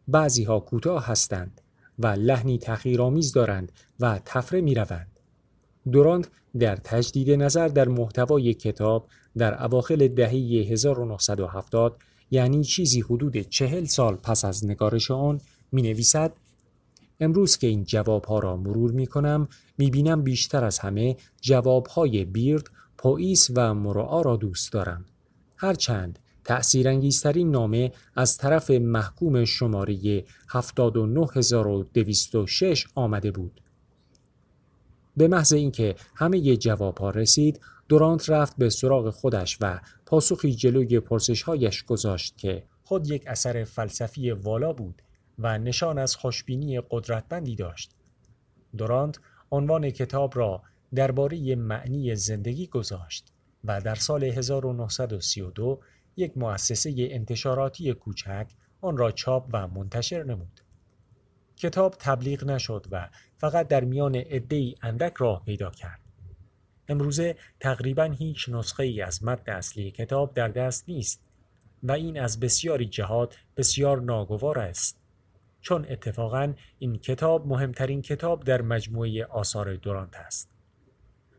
بعضی 0.08 0.44
ها 0.44 0.60
کوتاه 0.60 1.06
هستند 1.06 1.60
و 1.98 2.06
لحنی 2.06 2.58
تحقیرآمیز 2.58 3.32
دارند 3.32 3.72
و 4.00 4.20
تفره 4.24 4.60
می 4.60 4.74
روند. 4.74 5.20
دورانت 5.92 6.28
در 6.58 6.76
تجدید 6.76 7.30
نظر 7.30 7.68
در 7.68 7.88
محتوای 7.88 8.54
کتاب 8.54 9.08
در 9.36 9.64
اواخر 9.64 9.96
دهه 9.96 10.30
1970 10.70 11.96
یعنی 12.30 12.64
چیزی 12.64 13.00
حدود 13.00 13.36
چهل 13.40 13.84
سال 13.84 14.16
پس 14.16 14.44
از 14.44 14.66
نگارش 14.66 15.10
آن 15.10 15.40
می 15.72 15.82
نویسد 15.82 16.32
امروز 17.20 17.56
که 17.56 17.66
این 17.66 17.84
جوابها 17.84 18.38
را 18.38 18.56
مرور 18.56 18.90
می 18.90 19.06
کنم 19.06 19.48
می 19.78 19.90
بینم 19.90 20.22
بیشتر 20.22 20.64
از 20.64 20.78
همه 20.78 21.16
جوابهای 21.40 22.24
بیرد، 22.24 22.70
پوئیس 22.98 23.50
و 23.54 23.74
مرعا 23.74 24.22
را 24.22 24.36
دوست 24.36 24.72
دارم. 24.72 25.04
هرچند 25.56 26.18
تأثیرانگیزترین 26.44 27.50
نامه 27.50 27.92
از 28.16 28.38
طرف 28.38 28.70
محکوم 28.70 29.44
شماره 29.44 30.24
79206 30.48 32.86
آمده 32.94 33.30
بود. 33.30 33.60
به 35.16 35.28
محض 35.28 35.52
اینکه 35.52 35.94
همه 36.14 36.56
جواب 36.56 36.98
ها 36.98 37.10
رسید 37.10 37.60
دورانت 37.88 38.30
رفت 38.30 38.56
به 38.56 38.70
سراغ 38.70 39.10
خودش 39.10 39.58
و 39.60 39.80
پاسخی 40.06 40.54
جلوی 40.54 41.00
پرسشهایش 41.00 41.84
گذاشت 41.84 42.38
که 42.38 42.62
خود 42.84 43.10
یک 43.10 43.24
اثر 43.26 43.64
فلسفی 43.64 44.30
والا 44.30 44.72
بود 44.72 45.02
و 45.38 45.58
نشان 45.58 45.98
از 45.98 46.16
خوشبینی 46.16 46.80
قدرتمندی 46.90 47.56
داشت. 47.56 47.90
دورانت 48.76 49.18
عنوان 49.50 49.90
کتاب 49.90 50.38
را 50.38 50.62
درباره 50.94 51.54
معنی 51.54 52.16
زندگی 52.16 52.66
گذاشت 52.66 53.32
و 53.64 53.80
در 53.80 53.94
سال 53.94 54.24
1932 54.24 55.80
یک 56.16 56.38
مؤسسه 56.38 56.94
انتشاراتی 56.98 57.94
کوچک 57.94 58.46
آن 58.80 58.96
را 58.96 59.10
چاپ 59.10 59.48
و 59.52 59.68
منتشر 59.68 60.22
نمود. 60.22 60.60
کتاب 61.56 61.96
تبلیغ 61.98 62.44
نشد 62.44 62.86
و 62.90 63.08
فقط 63.38 63.68
در 63.68 63.84
میان 63.84 64.14
عدهای 64.14 64.74
اندک 64.82 65.14
راه 65.18 65.44
پیدا 65.44 65.70
کرد. 65.70 66.00
امروزه 66.88 67.36
تقریبا 67.60 68.04
هیچ 68.04 68.48
نسخه 68.48 68.82
ای 68.82 69.02
از 69.02 69.24
متن 69.24 69.52
اصلی 69.52 69.90
کتاب 69.90 70.34
در 70.34 70.48
دست 70.48 70.88
نیست 70.88 71.20
و 71.82 71.92
این 71.92 72.20
از 72.20 72.40
بسیاری 72.40 72.86
جهات 72.86 73.36
بسیار 73.56 74.00
ناگوار 74.00 74.58
است. 74.58 75.03
چون 75.64 75.86
اتفاقا 75.88 76.54
این 76.78 76.98
کتاب 76.98 77.46
مهمترین 77.46 78.02
کتاب 78.02 78.44
در 78.44 78.62
مجموعه 78.62 79.24
آثار 79.24 79.74
دورانت 79.74 80.16
است. 80.16 80.50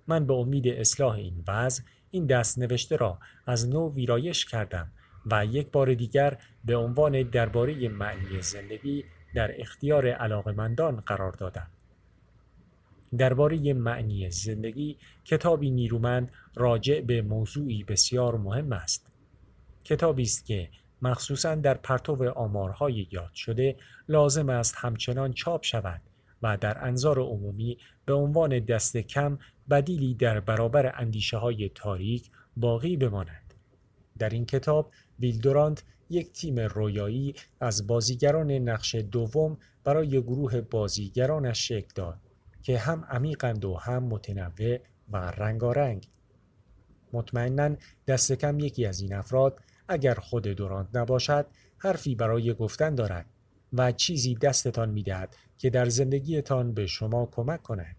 من 0.08 0.26
به 0.26 0.34
امید 0.34 0.68
اصلاح 0.68 1.16
این 1.16 1.44
وضع 1.48 1.84
این 2.12 2.26
دست 2.26 2.60
نوشته 2.60 2.96
را 2.96 3.20
از 3.46 3.70
نو 3.70 3.94
ویرایش 3.94 4.46
کردم 4.46 4.92
و 5.32 5.46
یک 5.46 5.72
بار 5.72 5.94
دیگر 5.94 6.38
به 6.66 6.76
عنوان 6.76 7.24
درباره 7.24 7.90
معنی 7.90 8.42
زندگی 8.42 9.06
در 9.36 9.62
اختیار 9.62 10.08
علاقمندان 10.08 10.96
قرار 10.96 11.32
دادم. 11.32 11.68
درباره 13.18 13.74
معنی 13.74 14.32
زندگی 14.32 14.98
کتابی 15.26 15.72
نیرومند 15.72 16.32
راجع 16.56 17.02
به 17.02 17.22
موضوعی 17.22 17.84
بسیار 17.84 18.38
مهم 18.38 18.74
است. 18.74 19.06
کتابی 19.84 20.24
است 20.24 20.46
که 20.46 20.70
مخصوصا 21.02 21.56
در 21.56 21.74
پرتو 21.74 22.30
آمارهای 22.30 23.08
یاد 23.12 23.34
شده 23.34 23.76
لازم 24.08 24.50
است 24.50 24.76
همچنان 24.78 25.34
چاپ 25.34 25.64
شود 25.64 26.02
و 26.42 26.58
در 26.58 26.86
انظار 26.86 27.20
عمومی 27.20 27.78
به 28.06 28.14
عنوان 28.14 28.60
دست 28.60 28.98
کم 28.98 29.38
بدیلی 29.70 30.14
در 30.14 30.40
برابر 30.40 30.94
اندیشه 30.96 31.38
های 31.38 31.70
تاریک 31.76 32.32
باقی 32.58 32.98
بماند. 32.98 33.54
در 34.20 34.30
این 34.30 34.46
کتاب 34.46 34.92
ویلدورانت 35.20 35.84
یک 36.10 36.32
تیم 36.32 36.60
رویایی 36.60 37.36
از 37.60 37.88
بازیگران 37.88 38.52
نقش 38.52 38.96
دوم 38.96 39.58
برای 39.84 40.22
گروه 40.22 40.62
بازیگرانش 40.62 41.68
شکل 41.68 41.92
داد 41.96 42.20
که 42.64 42.78
هم 42.78 43.06
عمیقند 43.10 43.66
و 43.66 43.76
هم 43.76 44.04
متنوع 44.04 44.78
و 45.12 45.18
رنگارنگ. 45.18 46.08
مطمئنا 47.14 47.76
دست 48.08 48.34
کم 48.34 48.60
یکی 48.60 48.86
از 48.86 49.02
این 49.02 49.14
افراد 49.14 49.60
اگر 49.88 50.14
خود 50.14 50.48
دورانت 50.48 50.88
نباشد 50.94 51.46
حرفی 51.78 52.16
برای 52.16 52.54
گفتن 52.54 52.96
دارد 52.96 53.26
و 53.74 53.92
چیزی 53.92 54.36
دستتان 54.36 54.90
می‌دهد 54.90 55.36
که 55.58 55.70
در 55.70 55.90
زندگیتان 55.90 56.74
به 56.74 56.88
شما 56.88 57.26
کمک 57.26 57.64
کند. 57.64 57.96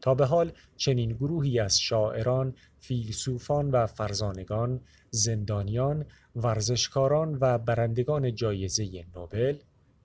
تا 0.00 0.14
به 0.14 0.26
حال 0.26 0.52
چنین 0.76 1.12
گروهی 1.12 1.60
از 1.60 1.80
شاعران، 1.80 2.54
فیلسوفان 2.80 3.70
و 3.70 3.86
فرزانگان، 3.86 4.80
زندانیان، 5.10 6.04
ورزشکاران 6.36 7.38
و 7.40 7.58
برندگان 7.58 8.34
جایزه 8.34 9.04
نوبل، 9.14 9.56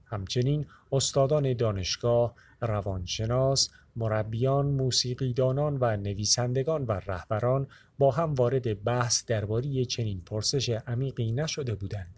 همچنین 0.05 0.65
استادان 0.91 1.53
دانشگاه، 1.53 2.35
روانشناس، 2.61 3.69
مربیان، 3.95 4.65
موسیقیدانان 4.65 5.77
و 5.79 5.97
نویسندگان 5.97 6.85
و 6.85 6.91
رهبران 6.91 7.67
با 8.01 8.11
هم 8.11 8.33
وارد 8.33 8.83
بحث 8.83 9.25
درباره 9.25 9.85
چنین 9.85 10.21
پرسش 10.21 10.69
عمیقی 10.69 11.31
نشده 11.31 11.75
بودند. 11.75 12.15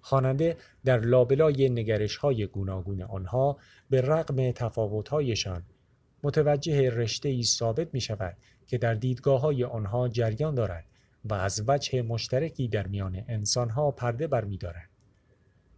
خواننده 0.00 0.56
در 0.84 1.00
لابلای 1.00 1.68
نگرش 1.68 2.16
های 2.16 2.46
گوناگون 2.46 3.02
آنها 3.02 3.58
به 3.90 4.00
رغم 4.00 4.50
تفاوتهایشان 4.50 5.62
متوجه 6.22 6.90
رشته 6.90 7.28
ای 7.28 7.42
ثابت 7.42 7.94
می 7.94 8.00
شود 8.00 8.36
که 8.66 8.78
در 8.78 8.94
دیدگاه 8.94 9.40
های 9.40 9.64
آنها 9.64 10.08
جریان 10.08 10.54
دارد 10.54 10.84
و 11.24 11.34
از 11.34 11.64
وجه 11.66 12.02
مشترکی 12.02 12.68
در 12.68 12.86
میان 12.86 13.24
انسان 13.28 13.70
ها 13.70 13.90
پرده 13.90 14.26
بر 14.26 14.44
می 14.44 14.56
دارد. 14.56 14.88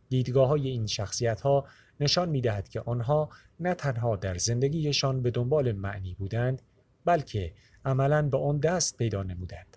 دیدگاه 0.09 0.49
های 0.49 0.69
این 0.69 0.87
شخصیت 0.87 1.41
ها 1.41 1.65
نشان 2.01 2.29
می 2.29 2.41
دهد 2.41 2.69
که 2.69 2.81
آنها 2.81 3.29
نه 3.61 3.75
تنها 3.75 4.17
در 4.17 4.39
زندگیشان 4.39 5.23
به 5.23 5.31
دنبال 5.31 5.73
معنی 5.73 6.15
بودند 6.15 6.63
بلکه 7.05 7.53
عملا 7.89 8.23
به 8.23 8.39
آن 8.39 8.59
دست 8.59 8.97
پیدا 8.97 9.23
نمودند. 9.23 9.77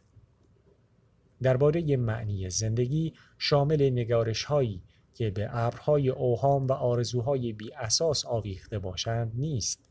درباره 1.42 1.98
معنی 1.98 2.50
زندگی 2.50 3.14
شامل 3.38 3.90
نگارش 3.90 4.44
هایی 4.44 4.84
که 5.14 5.30
به 5.30 5.50
ابرهای 5.52 6.10
اوهام 6.10 6.68
و 6.68 6.72
آرزوهای 6.72 7.54
بی 7.54 7.74
اساس 7.74 8.26
آویخته 8.26 8.80
باشند 8.80 9.32
نیست 9.36 9.90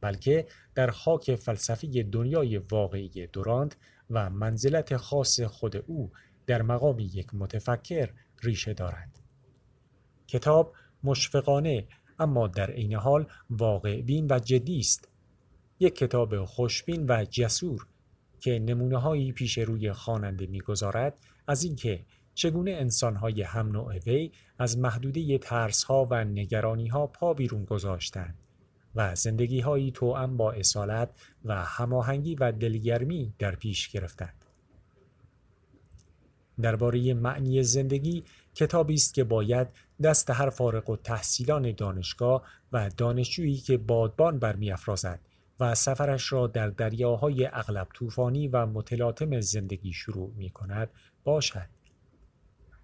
بلکه 0.00 0.46
در 0.74 0.90
خاک 0.90 1.34
فلسفی 1.34 2.02
دنیای 2.02 2.58
واقعی 2.58 3.26
دورانت 3.26 3.76
و 4.10 4.30
منزلت 4.30 4.96
خاص 4.96 5.40
خود 5.40 5.76
او 5.76 6.10
در 6.46 6.62
مقام 6.62 6.98
یک 6.98 7.34
متفکر 7.34 8.10
ریشه 8.42 8.74
دارد. 8.74 9.20
کتاب 10.26 10.74
مشفقانه 11.04 11.86
اما 12.18 12.46
در 12.46 12.70
عین 12.70 12.94
حال 12.94 13.26
واقع 13.50 14.02
بین 14.02 14.26
و 14.30 14.38
جدی 14.38 14.78
است. 14.78 15.08
یک 15.82 15.94
کتاب 15.94 16.44
خوشبین 16.44 17.06
و 17.08 17.24
جسور 17.24 17.86
که 18.40 18.58
نمونه 18.58 18.98
هایی 18.98 19.32
پیش 19.32 19.58
روی 19.58 19.92
خواننده 19.92 20.46
می‌گذارد 20.46 21.14
از 21.46 21.64
اینکه 21.64 22.00
چگونه 22.34 22.70
انسانهای 22.70 23.42
هم 23.42 23.72
نوع 23.72 23.98
وی 23.98 24.32
از 24.58 24.78
محدوده 24.78 25.38
ترس 25.38 25.84
ها 25.84 26.06
و 26.10 26.24
نگرانی 26.24 26.88
ها 26.88 27.06
پا 27.06 27.34
بیرون 27.34 27.64
گذاشتند 27.64 28.34
و 28.94 29.14
زندگی 29.14 29.60
هایی 29.60 29.90
توأم 29.90 30.36
با 30.36 30.52
اصالت 30.52 31.10
و 31.44 31.64
هماهنگی 31.64 32.34
و 32.34 32.52
دلگرمی 32.52 33.34
در 33.38 33.54
پیش 33.54 33.88
گرفتند. 33.88 34.44
درباره 36.62 37.14
معنی 37.14 37.62
زندگی 37.62 38.24
کتابی 38.54 38.94
است 38.94 39.14
که 39.14 39.24
باید 39.24 39.68
دست 40.02 40.30
هر 40.30 40.50
فارغ 40.50 40.90
و 40.90 40.96
تحصیلان 40.96 41.72
دانشگاه 41.72 42.42
و 42.72 42.90
دانشجویی 42.96 43.56
که 43.56 43.76
بادبان 43.76 44.38
برمیافرازد 44.38 45.20
و 45.60 45.74
سفرش 45.74 46.32
را 46.32 46.46
در 46.46 46.68
دریاهای 46.68 47.46
اغلب 47.52 47.88
طوفانی 47.94 48.48
و 48.48 48.66
متلاطم 48.66 49.40
زندگی 49.40 49.92
شروع 49.92 50.32
می 50.36 50.50
کند 50.50 50.90
باشد. 51.24 51.68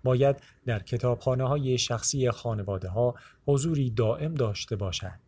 باید 0.02 0.36
در 0.66 0.78
کتابخانه 0.78 1.48
های 1.48 1.78
شخصی 1.78 2.30
خانواده 2.30 2.88
ها 2.88 3.14
حضوری 3.46 3.90
دائم 3.90 4.34
داشته 4.34 4.76
باشد. 4.76 5.18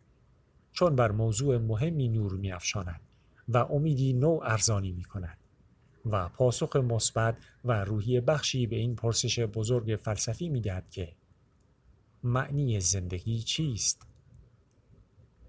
چون 0.71 0.95
بر 0.95 1.11
موضوع 1.11 1.57
مهمی 1.57 2.07
نور 2.07 2.33
می 2.33 2.51
افشاند 2.51 3.01
و 3.49 3.57
امیدی 3.57 4.13
نو 4.13 4.39
ارزانی 4.43 4.91
می 4.91 5.03
کند 5.03 5.37
و 6.05 6.29
پاسخ 6.29 6.75
مثبت 6.75 7.37
و 7.65 7.83
روحی 7.83 8.21
بخشی 8.21 8.67
به 8.67 8.75
این 8.75 8.95
پرسش 8.95 9.39
بزرگ 9.39 9.95
فلسفی 9.95 10.49
می 10.49 10.61
دهد 10.61 10.89
که 10.89 11.13
معنی 12.23 12.79
زندگی 12.79 13.39
چیست؟ 13.39 14.07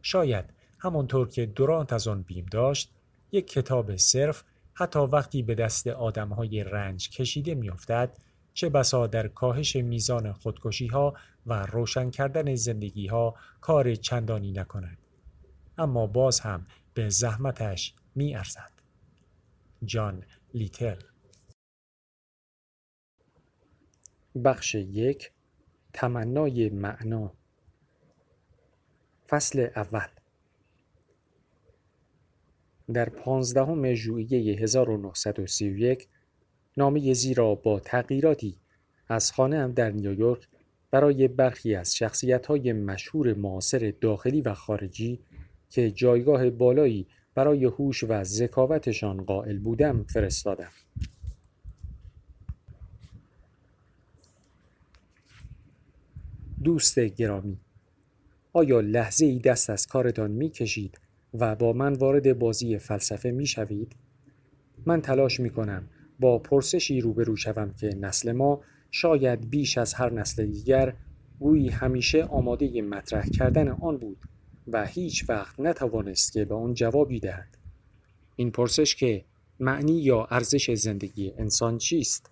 شاید 0.03 0.60
همانطور 0.83 1.29
که 1.29 1.47
دورانت 1.47 1.93
از 1.93 2.09
آن 2.09 2.23
بیم 2.23 2.47
داشت 2.51 2.93
یک 3.33 3.47
کتاب 3.47 3.97
صرف 3.97 4.43
حتی 4.75 4.99
وقتی 4.99 5.43
به 5.43 5.55
دست 5.55 5.87
آدمهای 5.87 6.65
رنج 6.65 7.11
کشیده 7.11 7.55
میافتد 7.55 8.17
چه 8.55 8.69
بسا 8.69 9.07
در 9.07 9.29
کاهش 9.29 9.77
میزان 9.77 10.33
خودکشی 10.33 10.87
ها 10.87 11.15
و 11.47 11.67
روشن 11.67 12.11
کردن 12.11 12.55
زندگی 12.55 13.07
ها 13.07 13.35
کار 13.61 13.95
چندانی 13.95 14.53
نکند. 14.53 14.99
اما 15.79 16.07
باز 16.07 16.41
هم 16.41 16.67
به 16.95 17.09
زحمتش 17.09 17.95
می 18.15 18.35
ارزد. 18.35 18.71
جان 19.85 20.25
لیتل. 20.55 21.01
بخش 24.45 24.75
یک. 24.75 25.31
تمنای 25.93 26.69
معنا. 26.69 27.33
فصل 29.29 29.69
اول. 29.77 30.20
در 32.93 33.09
پانزدهم 33.09 33.95
ژوئیه 33.95 34.61
1931 34.61 36.09
نامه 36.77 37.15
زی 37.15 37.35
را 37.35 37.55
با 37.55 37.81
تغییراتی 37.81 38.57
از 39.09 39.33
خانه 39.33 39.59
هم 39.59 39.73
در 39.73 39.91
نیویورک 39.91 40.49
برای 40.91 41.29
برخی 41.29 41.75
از 41.75 41.97
شخصیت‌های 41.97 42.73
مشهور 42.73 43.35
معاصر 43.35 43.95
داخلی 44.01 44.41
و 44.41 44.55
خارجی 44.55 45.21
که 45.71 45.91
جایگاه 45.91 46.51
بالایی 46.51 47.07
برای 47.35 47.65
هوش 47.65 48.05
و 48.05 48.25
ذکاوتشان 48.25 49.25
قائل 49.25 49.59
بودم 49.59 50.05
فرستادم. 50.05 50.71
دوست 56.65 56.99
گرامی 56.99 57.59
آیا 58.53 58.81
لحظه 58.81 59.27
ای 59.27 59.39
دست 59.39 59.71
از 59.71 59.87
کارتان 59.87 60.31
می 60.31 60.51
کشید 60.51 61.01
و 61.35 61.55
با 61.57 61.73
من 61.73 61.93
وارد 61.93 62.39
بازی 62.39 62.79
فلسفه 62.79 63.31
می 63.31 63.47
شوید؟ 63.47 63.97
من 64.87 65.03
تلاش 65.03 65.41
می 65.41 65.51
کنم 65.51 65.89
با 66.21 66.39
پرسشی 66.39 67.01
روبرو 67.01 67.37
شوم 67.37 67.75
که 67.81 67.95
نسل 68.01 68.33
ما 68.33 68.61
شاید 68.91 69.51
بیش 69.51 69.79
از 69.79 69.95
هر 69.95 70.13
نسل 70.13 70.47
دیگر 70.47 70.95
گویی 71.39 71.69
همیشه 71.69 72.25
آماده 72.25 72.83
مطرح 72.83 73.29
کردن 73.29 73.69
آن 73.69 73.97
بود 73.97 74.19
و 74.69 74.87
هیچ 74.87 75.25
وقت 75.29 75.61
نتوانست 75.61 76.33
که 76.33 76.45
به 76.45 76.55
آن 76.55 76.75
جوابی 76.75 77.21
دهد. 77.21 77.59
این 78.37 78.51
پرسش 78.51 78.95
که 78.95 79.25
معنی 79.61 80.01
یا 80.01 80.25
ارزش 80.31 80.71
زندگی 80.71 81.33
انسان 81.39 81.79
چیست؟ 81.79 82.31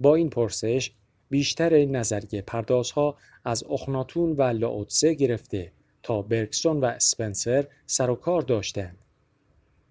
با 0.00 0.14
این 0.14 0.30
پرسش 0.30 0.92
بیشتر 1.30 1.84
نظریه 1.84 2.42
پردازها 2.42 3.16
از 3.44 3.64
اخناتون 3.70 4.32
و 4.32 4.42
لاوتسه 4.42 5.14
گرفته 5.14 5.72
تا 6.08 6.22
برکسون 6.22 6.80
و 6.80 6.84
اسپنسر 6.84 7.66
سر 7.86 8.10
و 8.10 8.14
کار 8.14 8.42
داشتند. 8.42 8.98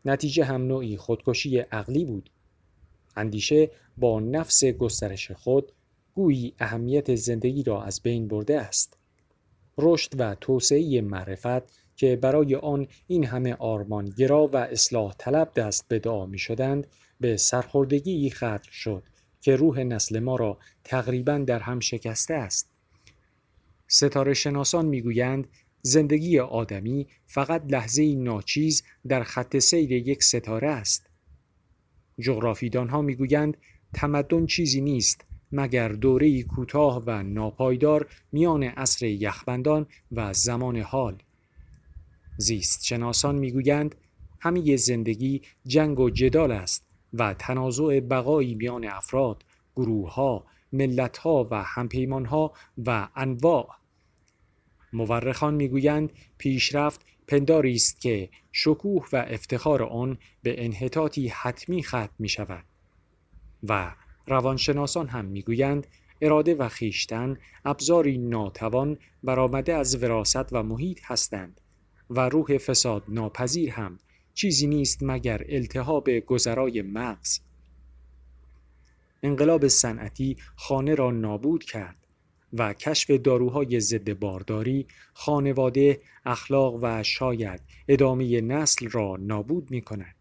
نتیجه 0.06 0.44
هم 0.44 0.68
نوعی 0.68 0.98
خودکشی 0.98 1.58
عقلی 1.58 2.06
بود. 2.06 2.30
اندیشه 3.16 3.72
با 3.98 4.20
نفس 4.20 4.66
گسترش 4.66 5.32
خود 5.32 5.72
گویی 6.16 6.54
اهمیت 6.60 7.16
زندگی 7.16 7.64
را 7.64 7.84
از 7.84 8.02
بین 8.02 8.28
برده 8.28 8.62
است. 8.62 8.98
رشد 9.78 10.20
و 10.20 10.36
توسعه 10.36 11.02
معرفت 11.02 11.64
که 11.96 12.16
برای 12.16 12.56
آن 12.56 12.88
این 13.08 13.26
همه 13.26 13.54
آرمانگرا 13.54 14.48
و 14.48 14.56
اصلاح 14.56 15.16
طلب 15.18 15.54
دست 15.54 15.88
به 15.88 16.00
دعا 16.00 16.26
می 16.26 16.40
شدند 16.40 16.88
به 17.20 17.38
سرخوردگی 17.38 18.30
ختم 18.30 18.72
شد 18.72 19.04
که 19.42 19.56
روح 19.56 19.80
نسل 19.80 20.20
ما 20.20 20.36
را 20.36 20.58
تقریبا 20.84 21.38
در 21.38 21.60
هم 21.60 21.80
شکسته 21.80 22.34
است. 22.34 22.70
ستاره 23.88 24.34
شناسان 24.34 24.86
می‌گویند 24.86 25.48
زندگی 25.82 26.40
آدمی 26.40 27.08
فقط 27.26 27.64
لحظه 27.70 28.16
ناچیز 28.16 28.84
در 29.08 29.24
خط 29.24 29.58
سیر 29.58 29.92
یک 29.92 30.24
ستاره 30.24 30.70
است. 30.70 31.10
جغرافیدان 32.20 32.90
ها 32.90 33.02
می‌گویند 33.02 33.58
تمدن 33.94 34.46
چیزی 34.46 34.82
نیست 34.82 35.26
مگر 35.52 35.90
دوره 35.90 36.44
کوتاه 36.44 37.04
و 37.06 37.24
ناپایدار 37.24 38.08
میان 38.32 38.64
عصر 38.64 39.06
یخبندان 39.06 39.86
و 40.12 40.34
زمان 40.34 40.78
حال. 40.78 41.18
زیست 42.38 42.86
شناسان 42.86 43.36
می‌گویند 43.36 43.96
همه 44.40 44.76
زندگی 44.76 45.42
جنگ 45.66 46.00
و 46.00 46.10
جدال 46.10 46.52
است 46.52 46.84
و 47.14 47.34
تنازع 47.34 48.00
بقایی 48.00 48.56
میان 48.56 48.86
افراد، 48.86 49.44
گروه 49.76 50.14
ها، 50.14 50.46
ملت 50.74 51.18
ها 51.18 51.48
و 51.52 51.64
همپیمان 51.64 52.26
ها 52.26 52.54
و 52.86 53.10
انواع 53.16 53.77
مورخان 54.94 55.54
می‌گویند 55.54 56.12
پیشرفت 56.38 57.02
پنداری 57.28 57.74
است 57.74 58.02
که 58.02 58.30
شکوه 58.52 59.08
و 59.14 59.26
افتخار 59.30 59.84
آن 59.84 60.18
به 60.44 60.66
انحطاطی 60.66 61.28
حتمی 61.28 61.84
ختم 61.84 62.10
می 62.20 62.30
شود 62.30 62.64
و 63.64 63.96
روانشناسان 64.28 65.08
هم 65.08 65.26
می‌گویند 65.26 65.88
اراده 66.22 66.56
و 66.56 66.70
خیشتن 66.70 67.38
ابزاری 67.66 68.18
ناتوان 68.18 68.98
برآمده 69.24 69.74
از 69.74 70.04
وراست 70.04 70.54
و 70.54 70.64
محیط 70.64 71.00
هستند 71.04 71.62
و 72.10 72.30
روح 72.30 72.58
فساد 72.58 73.04
ناپذیر 73.08 73.72
هم 73.72 74.00
چیزی 74.34 74.68
نیست 74.68 75.00
مگر 75.02 75.46
التهاب 75.50 76.10
گذرای 76.10 76.82
مغز. 76.82 77.40
انقلاب 79.24 79.68
صنعتی 79.68 80.38
خانه 80.56 80.96
را 80.96 81.12
نابود 81.12 81.64
کرد. 81.64 82.07
و 82.54 82.74
کشف 82.74 83.12
داروهای 83.12 83.80
ضد 83.80 84.20
بارداری 84.20 84.88
خانواده 85.14 86.02
اخلاق 86.26 86.80
و 86.82 87.04
شاید 87.04 87.62
ادامه 87.88 88.42
نسل 88.42 88.90
را 88.90 89.18
نابود 89.20 89.72
می 89.72 89.82
کند. 89.82 90.16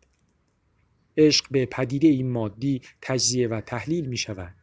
عشق 1.17 1.47
به 1.51 1.67
پدیده 1.67 2.09
این 2.09 2.31
مادی 2.31 2.81
تجزیه 3.03 3.49
و 3.49 3.61
تحلیل 3.61 4.07
می 4.07 4.17
شود 4.17 4.55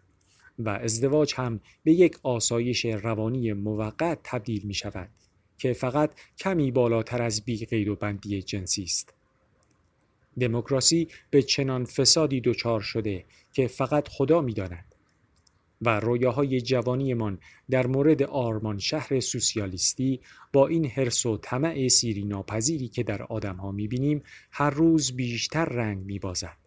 و 0.60 0.69
ازدواج 0.69 1.34
هم 1.38 1.60
به 1.84 1.93
یک 1.93 2.17
آسایش 2.23 2.86
روانی 2.86 3.54
موقت 3.54 4.19
تبدیل 4.23 4.62
می 4.63 4.73
شود 4.73 5.10
که 5.58 5.73
فقط 5.73 6.12
کمی 6.38 6.71
بالاتر 6.71 7.21
از 7.21 7.45
بی 7.45 7.65
قید 7.65 7.88
و 7.88 7.95
بندی 7.95 8.41
جنسی 8.41 8.84
است. 8.84 9.13
دموکراسی 10.39 11.08
به 11.30 11.41
چنان 11.41 11.86
فسادی 11.86 12.41
دچار 12.41 12.82
شده 12.82 13.26
که 13.54 13.67
فقط 13.67 14.08
خدا 14.08 14.41
می‌داند 14.41 14.92
و 15.86 16.00
رویاهای 16.00 16.62
جوانیمان 16.62 17.39
در 17.69 17.88
مورد 17.88 18.24
آرمان 18.24 18.78
شهر 18.78 19.19
سوسیالیستی 19.19 20.19
با 20.54 20.67
این 20.67 20.86
حرس 20.86 21.26
و 21.26 21.38
طمع 21.38 21.88
سیری 21.88 22.26
ناپذیری 22.26 22.88
که 22.88 23.04
در 23.04 23.24
آدمها 23.24 23.72
می‌بینیم 23.72 24.24
هر 24.52 24.69
روز 24.69 25.15
بیشتر 25.15 25.65
رنگ 25.65 26.06
میبازد. 26.06 26.58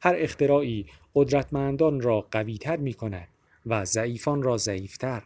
هر 0.00 0.14
اختراعی 0.18 0.86
قدرتمندان 1.14 2.00
را 2.00 2.20
قویتر 2.20 2.76
می 2.76 2.94
کند 2.94 3.28
و 3.66 3.84
ضعیفان 3.84 4.42
را 4.42 4.56
ضعیفتر. 4.56 5.22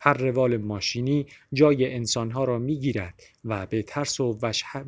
هر 0.00 0.14
روال 0.14 0.56
ماشینی 0.56 1.26
جای 1.52 1.94
انسانها 1.94 2.44
را 2.44 2.58
می 2.58 2.78
گیرد 2.78 3.22
و 3.44 3.66
به 3.66 3.82
ترس 3.82 4.20
و 4.20 4.38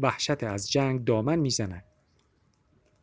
وحشت 0.03 0.45
از 0.45 0.71
جنگ 0.71 1.05
دامن 1.05 1.39
می 1.39 1.51
زند. 1.51 1.85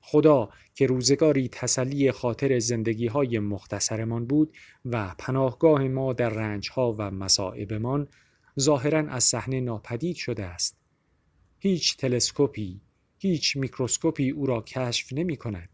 خدا 0.10 0.50
که 0.76 0.88
روزگاری 0.88 1.50
تسلی 1.50 2.12
خاطر 2.12 2.60
زندگی 2.60 3.08
های 3.08 3.40
مختصرمان 3.40 4.26
بود 4.26 4.54
و 4.86 5.16
پناهگاه 5.18 5.88
ما 5.88 6.14
در 6.14 6.30
رنج 6.30 6.70
ها 6.70 6.96
و 6.98 7.12
مصائبمان 7.12 8.08
ظاهرا 8.60 9.00
از 9.00 9.24
صحنه 9.24 9.62
ناپدید 9.62 10.16
شده 10.16 10.46
است. 10.46 10.78
هیچ 11.60 11.98
تلسکوپی، 11.98 12.82
هیچ 13.18 13.58
میکروسکوپی 13.58 14.30
او 14.30 14.46
را 14.46 14.62
کشف 14.62 15.14
نمی 15.14 15.38
کند. 15.38 15.70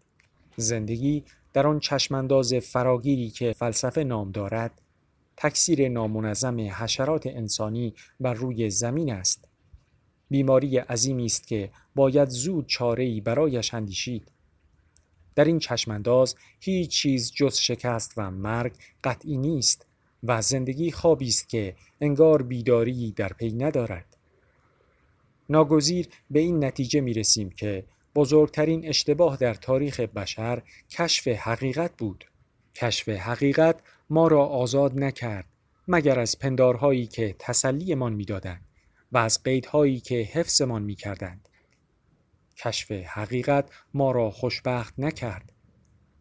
زندگی 0.57 1.23
در 1.53 1.67
آن 1.67 1.79
چشمانداز 1.79 2.53
فراگیری 2.53 3.29
که 3.29 3.53
فلسفه 3.53 4.03
نام 4.03 4.31
دارد 4.31 4.81
تکثیر 5.37 5.89
نامنظم 5.89 6.59
حشرات 6.59 7.27
انسانی 7.27 7.93
بر 8.19 8.33
روی 8.33 8.69
زمین 8.69 9.11
است 9.13 9.47
بیماری 10.33 10.77
عظیمی 10.77 11.25
است 11.25 11.47
که 11.47 11.69
باید 11.95 12.29
زود 12.29 12.67
چاره‌ای 12.67 13.21
برایش 13.21 13.73
اندیشید. 13.73 14.31
در 15.35 15.43
این 15.43 15.59
چشمانداز 15.59 16.35
هیچ 16.59 16.89
چیز 16.89 17.31
جز 17.31 17.57
شکست 17.57 18.13
و 18.17 18.31
مرگ 18.31 18.73
قطعی 19.03 19.37
نیست 19.37 19.85
و 20.23 20.41
زندگی 20.41 20.91
خوابی 20.91 21.27
است 21.27 21.49
که 21.49 21.75
انگار 22.01 22.41
بیداری 22.41 23.11
در 23.11 23.27
پی 23.27 23.51
ندارد. 23.51 24.17
ناگزیر 25.49 26.07
به 26.29 26.39
این 26.39 26.63
نتیجه 26.63 27.01
می 27.01 27.13
رسیم 27.13 27.49
که 27.49 27.83
بزرگترین 28.15 28.87
اشتباه 28.87 29.37
در 29.37 29.53
تاریخ 29.53 29.99
بشر 29.99 30.61
کشف 30.89 31.27
حقیقت 31.27 31.97
بود. 31.97 32.25
کشف 32.75 33.09
حقیقت 33.09 33.79
ما 34.09 34.27
را 34.27 34.45
آزاد 34.45 34.99
نکرد 34.99 35.45
مگر 35.87 36.19
از 36.19 36.39
پندارهایی 36.39 37.07
که 37.07 37.35
تسلیمان 37.39 38.13
می‌دادند. 38.13 38.72
و 39.13 39.17
از 39.17 39.43
قیدهایی 39.43 39.99
که 39.99 40.15
حفظمان 40.15 40.81
می‌کردند. 40.81 41.49
کشف 42.57 42.91
حقیقت 42.91 43.69
ما 43.93 44.11
را 44.11 44.31
خوشبخت 44.31 44.93
نکرد 44.97 45.53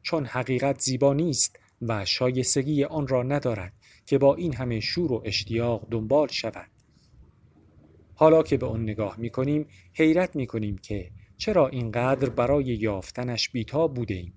چون 0.03 0.27
حقیقت 0.27 0.81
زیبا 0.81 1.15
نیست 1.15 1.59
و 1.83 2.05
شایستگی 2.05 2.85
آن 2.85 3.09
را 3.09 3.23
ندارد 3.23 3.73
که 4.07 4.19
با 4.19 4.35
این 4.35 4.55
همه 4.55 4.81
شور 4.81 5.13
و 5.13 5.23
اشتیاق 5.25 5.89
دنبال 5.91 6.29
شود. 6.29 6.71
حالا 8.15 8.43
که 8.43 8.57
به 8.57 8.67
آن 8.67 8.83
نگاه 8.83 9.19
می 9.19 9.31
کنیم 9.31 9.67
حیرت 9.93 10.37
می 10.37 10.47
کنیم 10.47 10.79
که 10.79 11.11
چرا 11.37 11.69
اینقدر 11.69 12.29
برای 12.29 12.65
یافتنش 12.65 13.51
بیتاب 13.51 13.95
بوده 13.95 14.33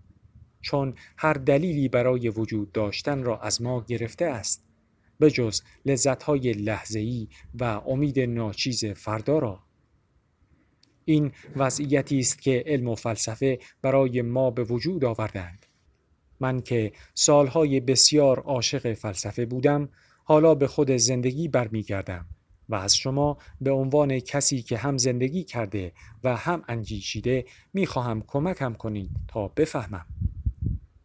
چون 0.61 0.93
هر 1.17 1.33
دلیلی 1.33 1.87
برای 1.87 2.29
وجود 2.29 2.71
داشتن 2.71 3.23
را 3.23 3.39
از 3.39 3.61
ما 3.61 3.85
گرفته 3.87 4.25
است. 4.25 4.64
به 5.19 5.31
جز 5.31 5.61
لذتهای 5.85 6.53
لحظه‌ای 6.53 7.27
و 7.59 7.63
امید 7.63 8.19
ناچیز 8.19 8.85
فردا 8.85 9.39
را 9.39 9.59
این 11.05 11.31
وضعیتی 11.55 12.19
است 12.19 12.41
که 12.41 12.63
علم 12.67 12.87
و 12.87 12.95
فلسفه 12.95 13.59
برای 13.81 14.21
ما 14.21 14.51
به 14.51 14.63
وجود 14.63 15.05
آوردند 15.05 15.65
من 16.39 16.61
که 16.61 16.91
سالهای 17.13 17.79
بسیار 17.79 18.39
عاشق 18.39 18.93
فلسفه 18.93 19.45
بودم 19.45 19.89
حالا 20.23 20.55
به 20.55 20.67
خود 20.67 20.91
زندگی 20.91 21.47
برمیگردم 21.47 22.25
و 22.69 22.75
از 22.75 22.95
شما 22.95 23.37
به 23.61 23.71
عنوان 23.71 24.19
کسی 24.19 24.61
که 24.61 24.77
هم 24.77 24.97
زندگی 24.97 25.43
کرده 25.43 25.91
و 26.23 26.35
هم 26.35 26.63
اندیشیده 26.67 27.45
می‌خواهم 27.73 28.23
کمکم 28.27 28.73
کنید 28.73 29.11
تا 29.27 29.47
بفهمم. 29.47 30.05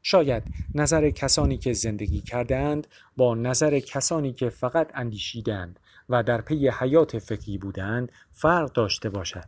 شاید 0.03 0.43
نظر 0.75 1.11
کسانی 1.11 1.59
که 1.59 1.73
زندگی 1.73 2.21
کرده 2.21 2.57
اند 2.57 2.87
با 3.17 3.35
نظر 3.35 3.79
کسانی 3.79 4.33
که 4.33 4.51
فقط 4.51 4.91
اندیشیدند 4.95 5.81
و 6.09 6.23
در 6.23 6.41
پی 6.41 6.69
حیات 6.69 7.19
فکری 7.19 7.59
بودند 7.59 8.13
فرق 8.33 8.73
داشته 8.73 9.11
باشد. 9.11 9.45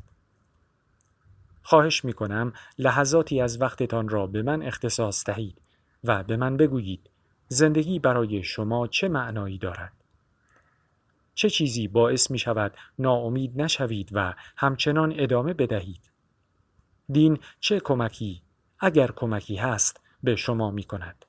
خواهش 1.62 2.04
می 2.04 2.12
کنم 2.12 2.52
لحظاتی 2.78 3.40
از 3.40 3.60
وقتتان 3.60 4.08
را 4.08 4.26
به 4.26 4.42
من 4.42 4.62
اختصاص 4.62 5.24
دهید 5.26 5.60
و 6.04 6.22
به 6.22 6.36
من 6.36 6.56
بگویید 6.56 7.10
زندگی 7.48 7.98
برای 7.98 8.42
شما 8.42 8.86
چه 8.86 9.08
معنایی 9.08 9.58
دارد. 9.58 9.92
چه 11.34 11.50
چیزی 11.50 11.88
باعث 11.88 12.30
می 12.30 12.38
شود 12.38 12.74
ناامید 12.98 13.62
نشوید 13.62 14.08
و 14.12 14.34
همچنان 14.56 15.14
ادامه 15.16 15.54
بدهید؟ 15.54 16.10
دین 17.12 17.38
چه 17.60 17.80
کمکی 17.80 18.42
اگر 18.78 19.10
کمکی 19.10 19.56
هست 19.56 20.00
به 20.22 20.36
شما 20.36 20.70
می 20.70 20.82
کند؟ 20.82 21.24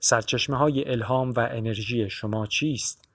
سرچشمه 0.00 0.56
های 0.56 0.90
الهام 0.90 1.30
و 1.30 1.48
انرژی 1.50 2.10
شما 2.10 2.46
چیست؟ 2.46 3.08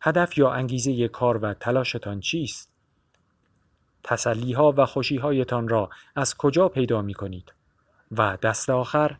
هدف 0.00 0.38
یا 0.38 0.52
انگیزه 0.52 1.08
کار 1.08 1.36
و 1.36 1.54
تلاشتان 1.54 2.20
چیست؟ 2.20 2.70
تسلی 4.04 4.52
ها 4.52 4.74
و 4.76 4.86
خوشی 4.86 5.16
هایتان 5.16 5.68
را 5.68 5.90
از 6.16 6.36
کجا 6.36 6.68
پیدا 6.68 7.02
می 7.02 7.14
کنید؟ 7.14 7.52
و 8.10 8.38
دست 8.42 8.70
آخر 8.70 9.16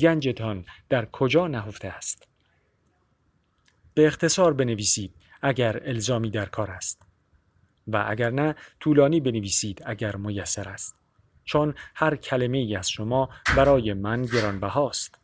گنجتان 0.00 0.64
در 0.88 1.06
کجا 1.06 1.46
نهفته 1.46 1.88
است؟ 1.88 2.28
به 3.94 4.06
اختصار 4.06 4.52
بنویسید 4.52 5.14
اگر 5.42 5.80
الزامی 5.84 6.30
در 6.30 6.46
کار 6.46 6.70
است 6.70 7.02
و 7.88 8.04
اگر 8.08 8.30
نه 8.30 8.54
طولانی 8.80 9.20
بنویسید 9.20 9.82
اگر 9.86 10.16
میسر 10.16 10.68
است 10.68 10.96
چون 11.46 11.74
هر 11.94 12.16
کلمه 12.16 12.58
ای 12.58 12.76
از 12.76 12.90
شما 12.90 13.28
برای 13.56 13.92
من 13.92 14.22
گرانبهاست 14.22 15.18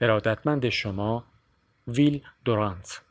ارادتمند 0.00 0.68
شما 0.68 1.24
ویل 1.88 2.22
دورانت 2.44 3.02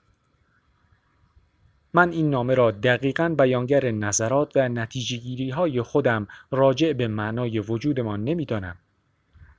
من 1.93 2.11
این 2.11 2.29
نامه 2.29 2.55
را 2.55 2.71
دقیقا 2.71 3.35
بیانگر 3.37 3.91
نظرات 3.91 4.51
و 4.55 4.69
نتیجهگیری 4.69 5.49
های 5.49 5.81
خودم 5.81 6.27
راجع 6.51 6.93
به 6.93 7.07
معنای 7.07 7.59
وجودمان 7.59 8.23
نمی‌دانم. 8.23 8.75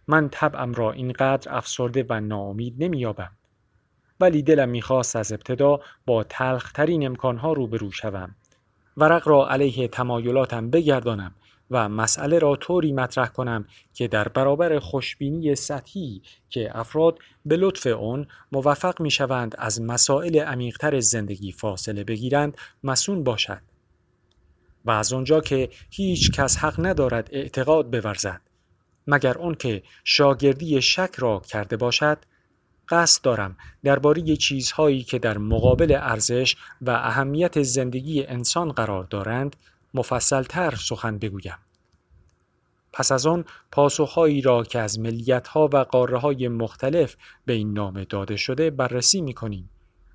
من 0.09 0.29
طبعم 0.29 0.74
را 0.74 0.92
اینقدر 0.92 1.57
افسرده 1.57 2.07
و 2.09 2.20
ناامید 2.20 2.74
نمییابم. 2.79 3.31
ولی 4.20 4.42
دلم 4.42 4.68
می‌خواست 4.68 5.16
از 5.16 5.33
ابتدا 5.33 5.81
با 6.07 6.24
تلخترین 6.24 7.07
امکانها 7.07 7.53
روبرو 7.53 7.90
شوم. 7.90 8.35
ورق 8.96 9.29
را 9.29 9.48
علیه 9.48 9.88
تمایلاتم 9.88 10.70
بگردانم 10.70 11.35
و 11.70 11.88
مسئله 11.88 12.38
را 12.38 12.57
طوری 12.57 12.92
مطرح 12.92 13.28
کنم 13.28 13.64
که 13.94 14.09
در 14.09 14.28
برابر 14.28 14.78
خوشبینی 14.78 15.54
سطحی 15.54 16.22
که 16.48 16.78
افراد 16.78 17.18
به 17.44 17.57
لطف 17.57 17.87
اون 17.87 18.26
موفق 18.52 19.00
می 19.00 19.11
شوند 19.11 19.54
از 19.59 19.83
مسائل 19.83 20.38
عمیقتر 20.38 21.00
زندگی 21.00 21.52
فاصله 21.52 22.04
بگیرند 22.04 22.57
مسون 22.85 23.24
باشد. 23.24 23.61
و 24.85 24.90
از 24.90 25.12
آنجا 25.12 25.40
که 25.40 25.70
هیچ 25.90 26.31
کس 26.31 26.57
حق 26.57 26.87
ندارد 26.87 27.28
اعتقاد 27.33 27.90
بورزد 27.90 28.40
مگر 29.07 29.38
اون 29.38 29.54
که 29.54 29.83
شاگردی 30.04 30.83
شک 30.83 31.14
را 31.18 31.42
کرده 31.48 31.76
باشد 31.76 32.18
قصد 32.88 33.24
دارم 33.24 33.57
درباره 33.85 34.37
چیزهایی 34.37 35.02
که 35.02 35.18
در 35.18 35.38
مقابل 35.38 35.98
ارزش 36.00 36.57
و 36.83 36.90
اهمیت 36.90 37.62
زندگی 37.62 38.24
انسان 38.24 38.72
قرار 38.72 39.04
دارند 39.04 39.57
مفصلتر 39.94 40.74
سخن 40.74 41.18
بگویم. 41.18 41.59
پس 42.92 43.12
از 43.12 43.27
آن 43.27 43.44
پاسخهایی 43.72 44.40
را 44.40 44.64
که 44.64 44.79
از 44.79 44.98
ملیتها 44.98 45.68
و 45.72 45.77
قاره 45.77 46.18
های 46.18 46.48
مختلف 46.48 47.16
به 47.44 47.53
این 47.53 47.72
نام 47.72 48.05
داده 48.05 48.37
شده 48.37 48.70
بررسی 48.70 49.20
می 49.20 49.35
کنیم 49.35 49.70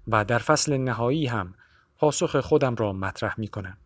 و 0.08 0.26
در 0.26 0.38
فصل 0.38 0.78
نهایی 0.78 1.26
هم 1.26 1.54
پاسخ 1.98 2.40
خودم 2.40 2.76
را 2.76 2.94
مطرح 2.94 3.36
می 3.38 3.48
کنم. 3.48 3.78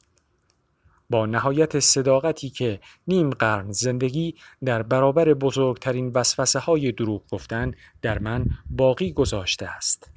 با 1.09 1.25
نهایت 1.25 1.79
صداقتی 1.79 2.49
که 2.49 2.79
نیم 3.07 3.29
قرن 3.29 3.71
زندگی 3.71 4.35
در 4.65 4.83
برابر 4.83 5.33
بزرگترین 5.33 6.11
وسوسه 6.15 6.59
های 6.59 6.91
دروغ 6.91 7.23
گفتن 7.31 7.71
در 8.01 8.19
من 8.19 8.45
باقی 8.69 9.13
گذاشته 9.13 9.65
است. 9.65 10.11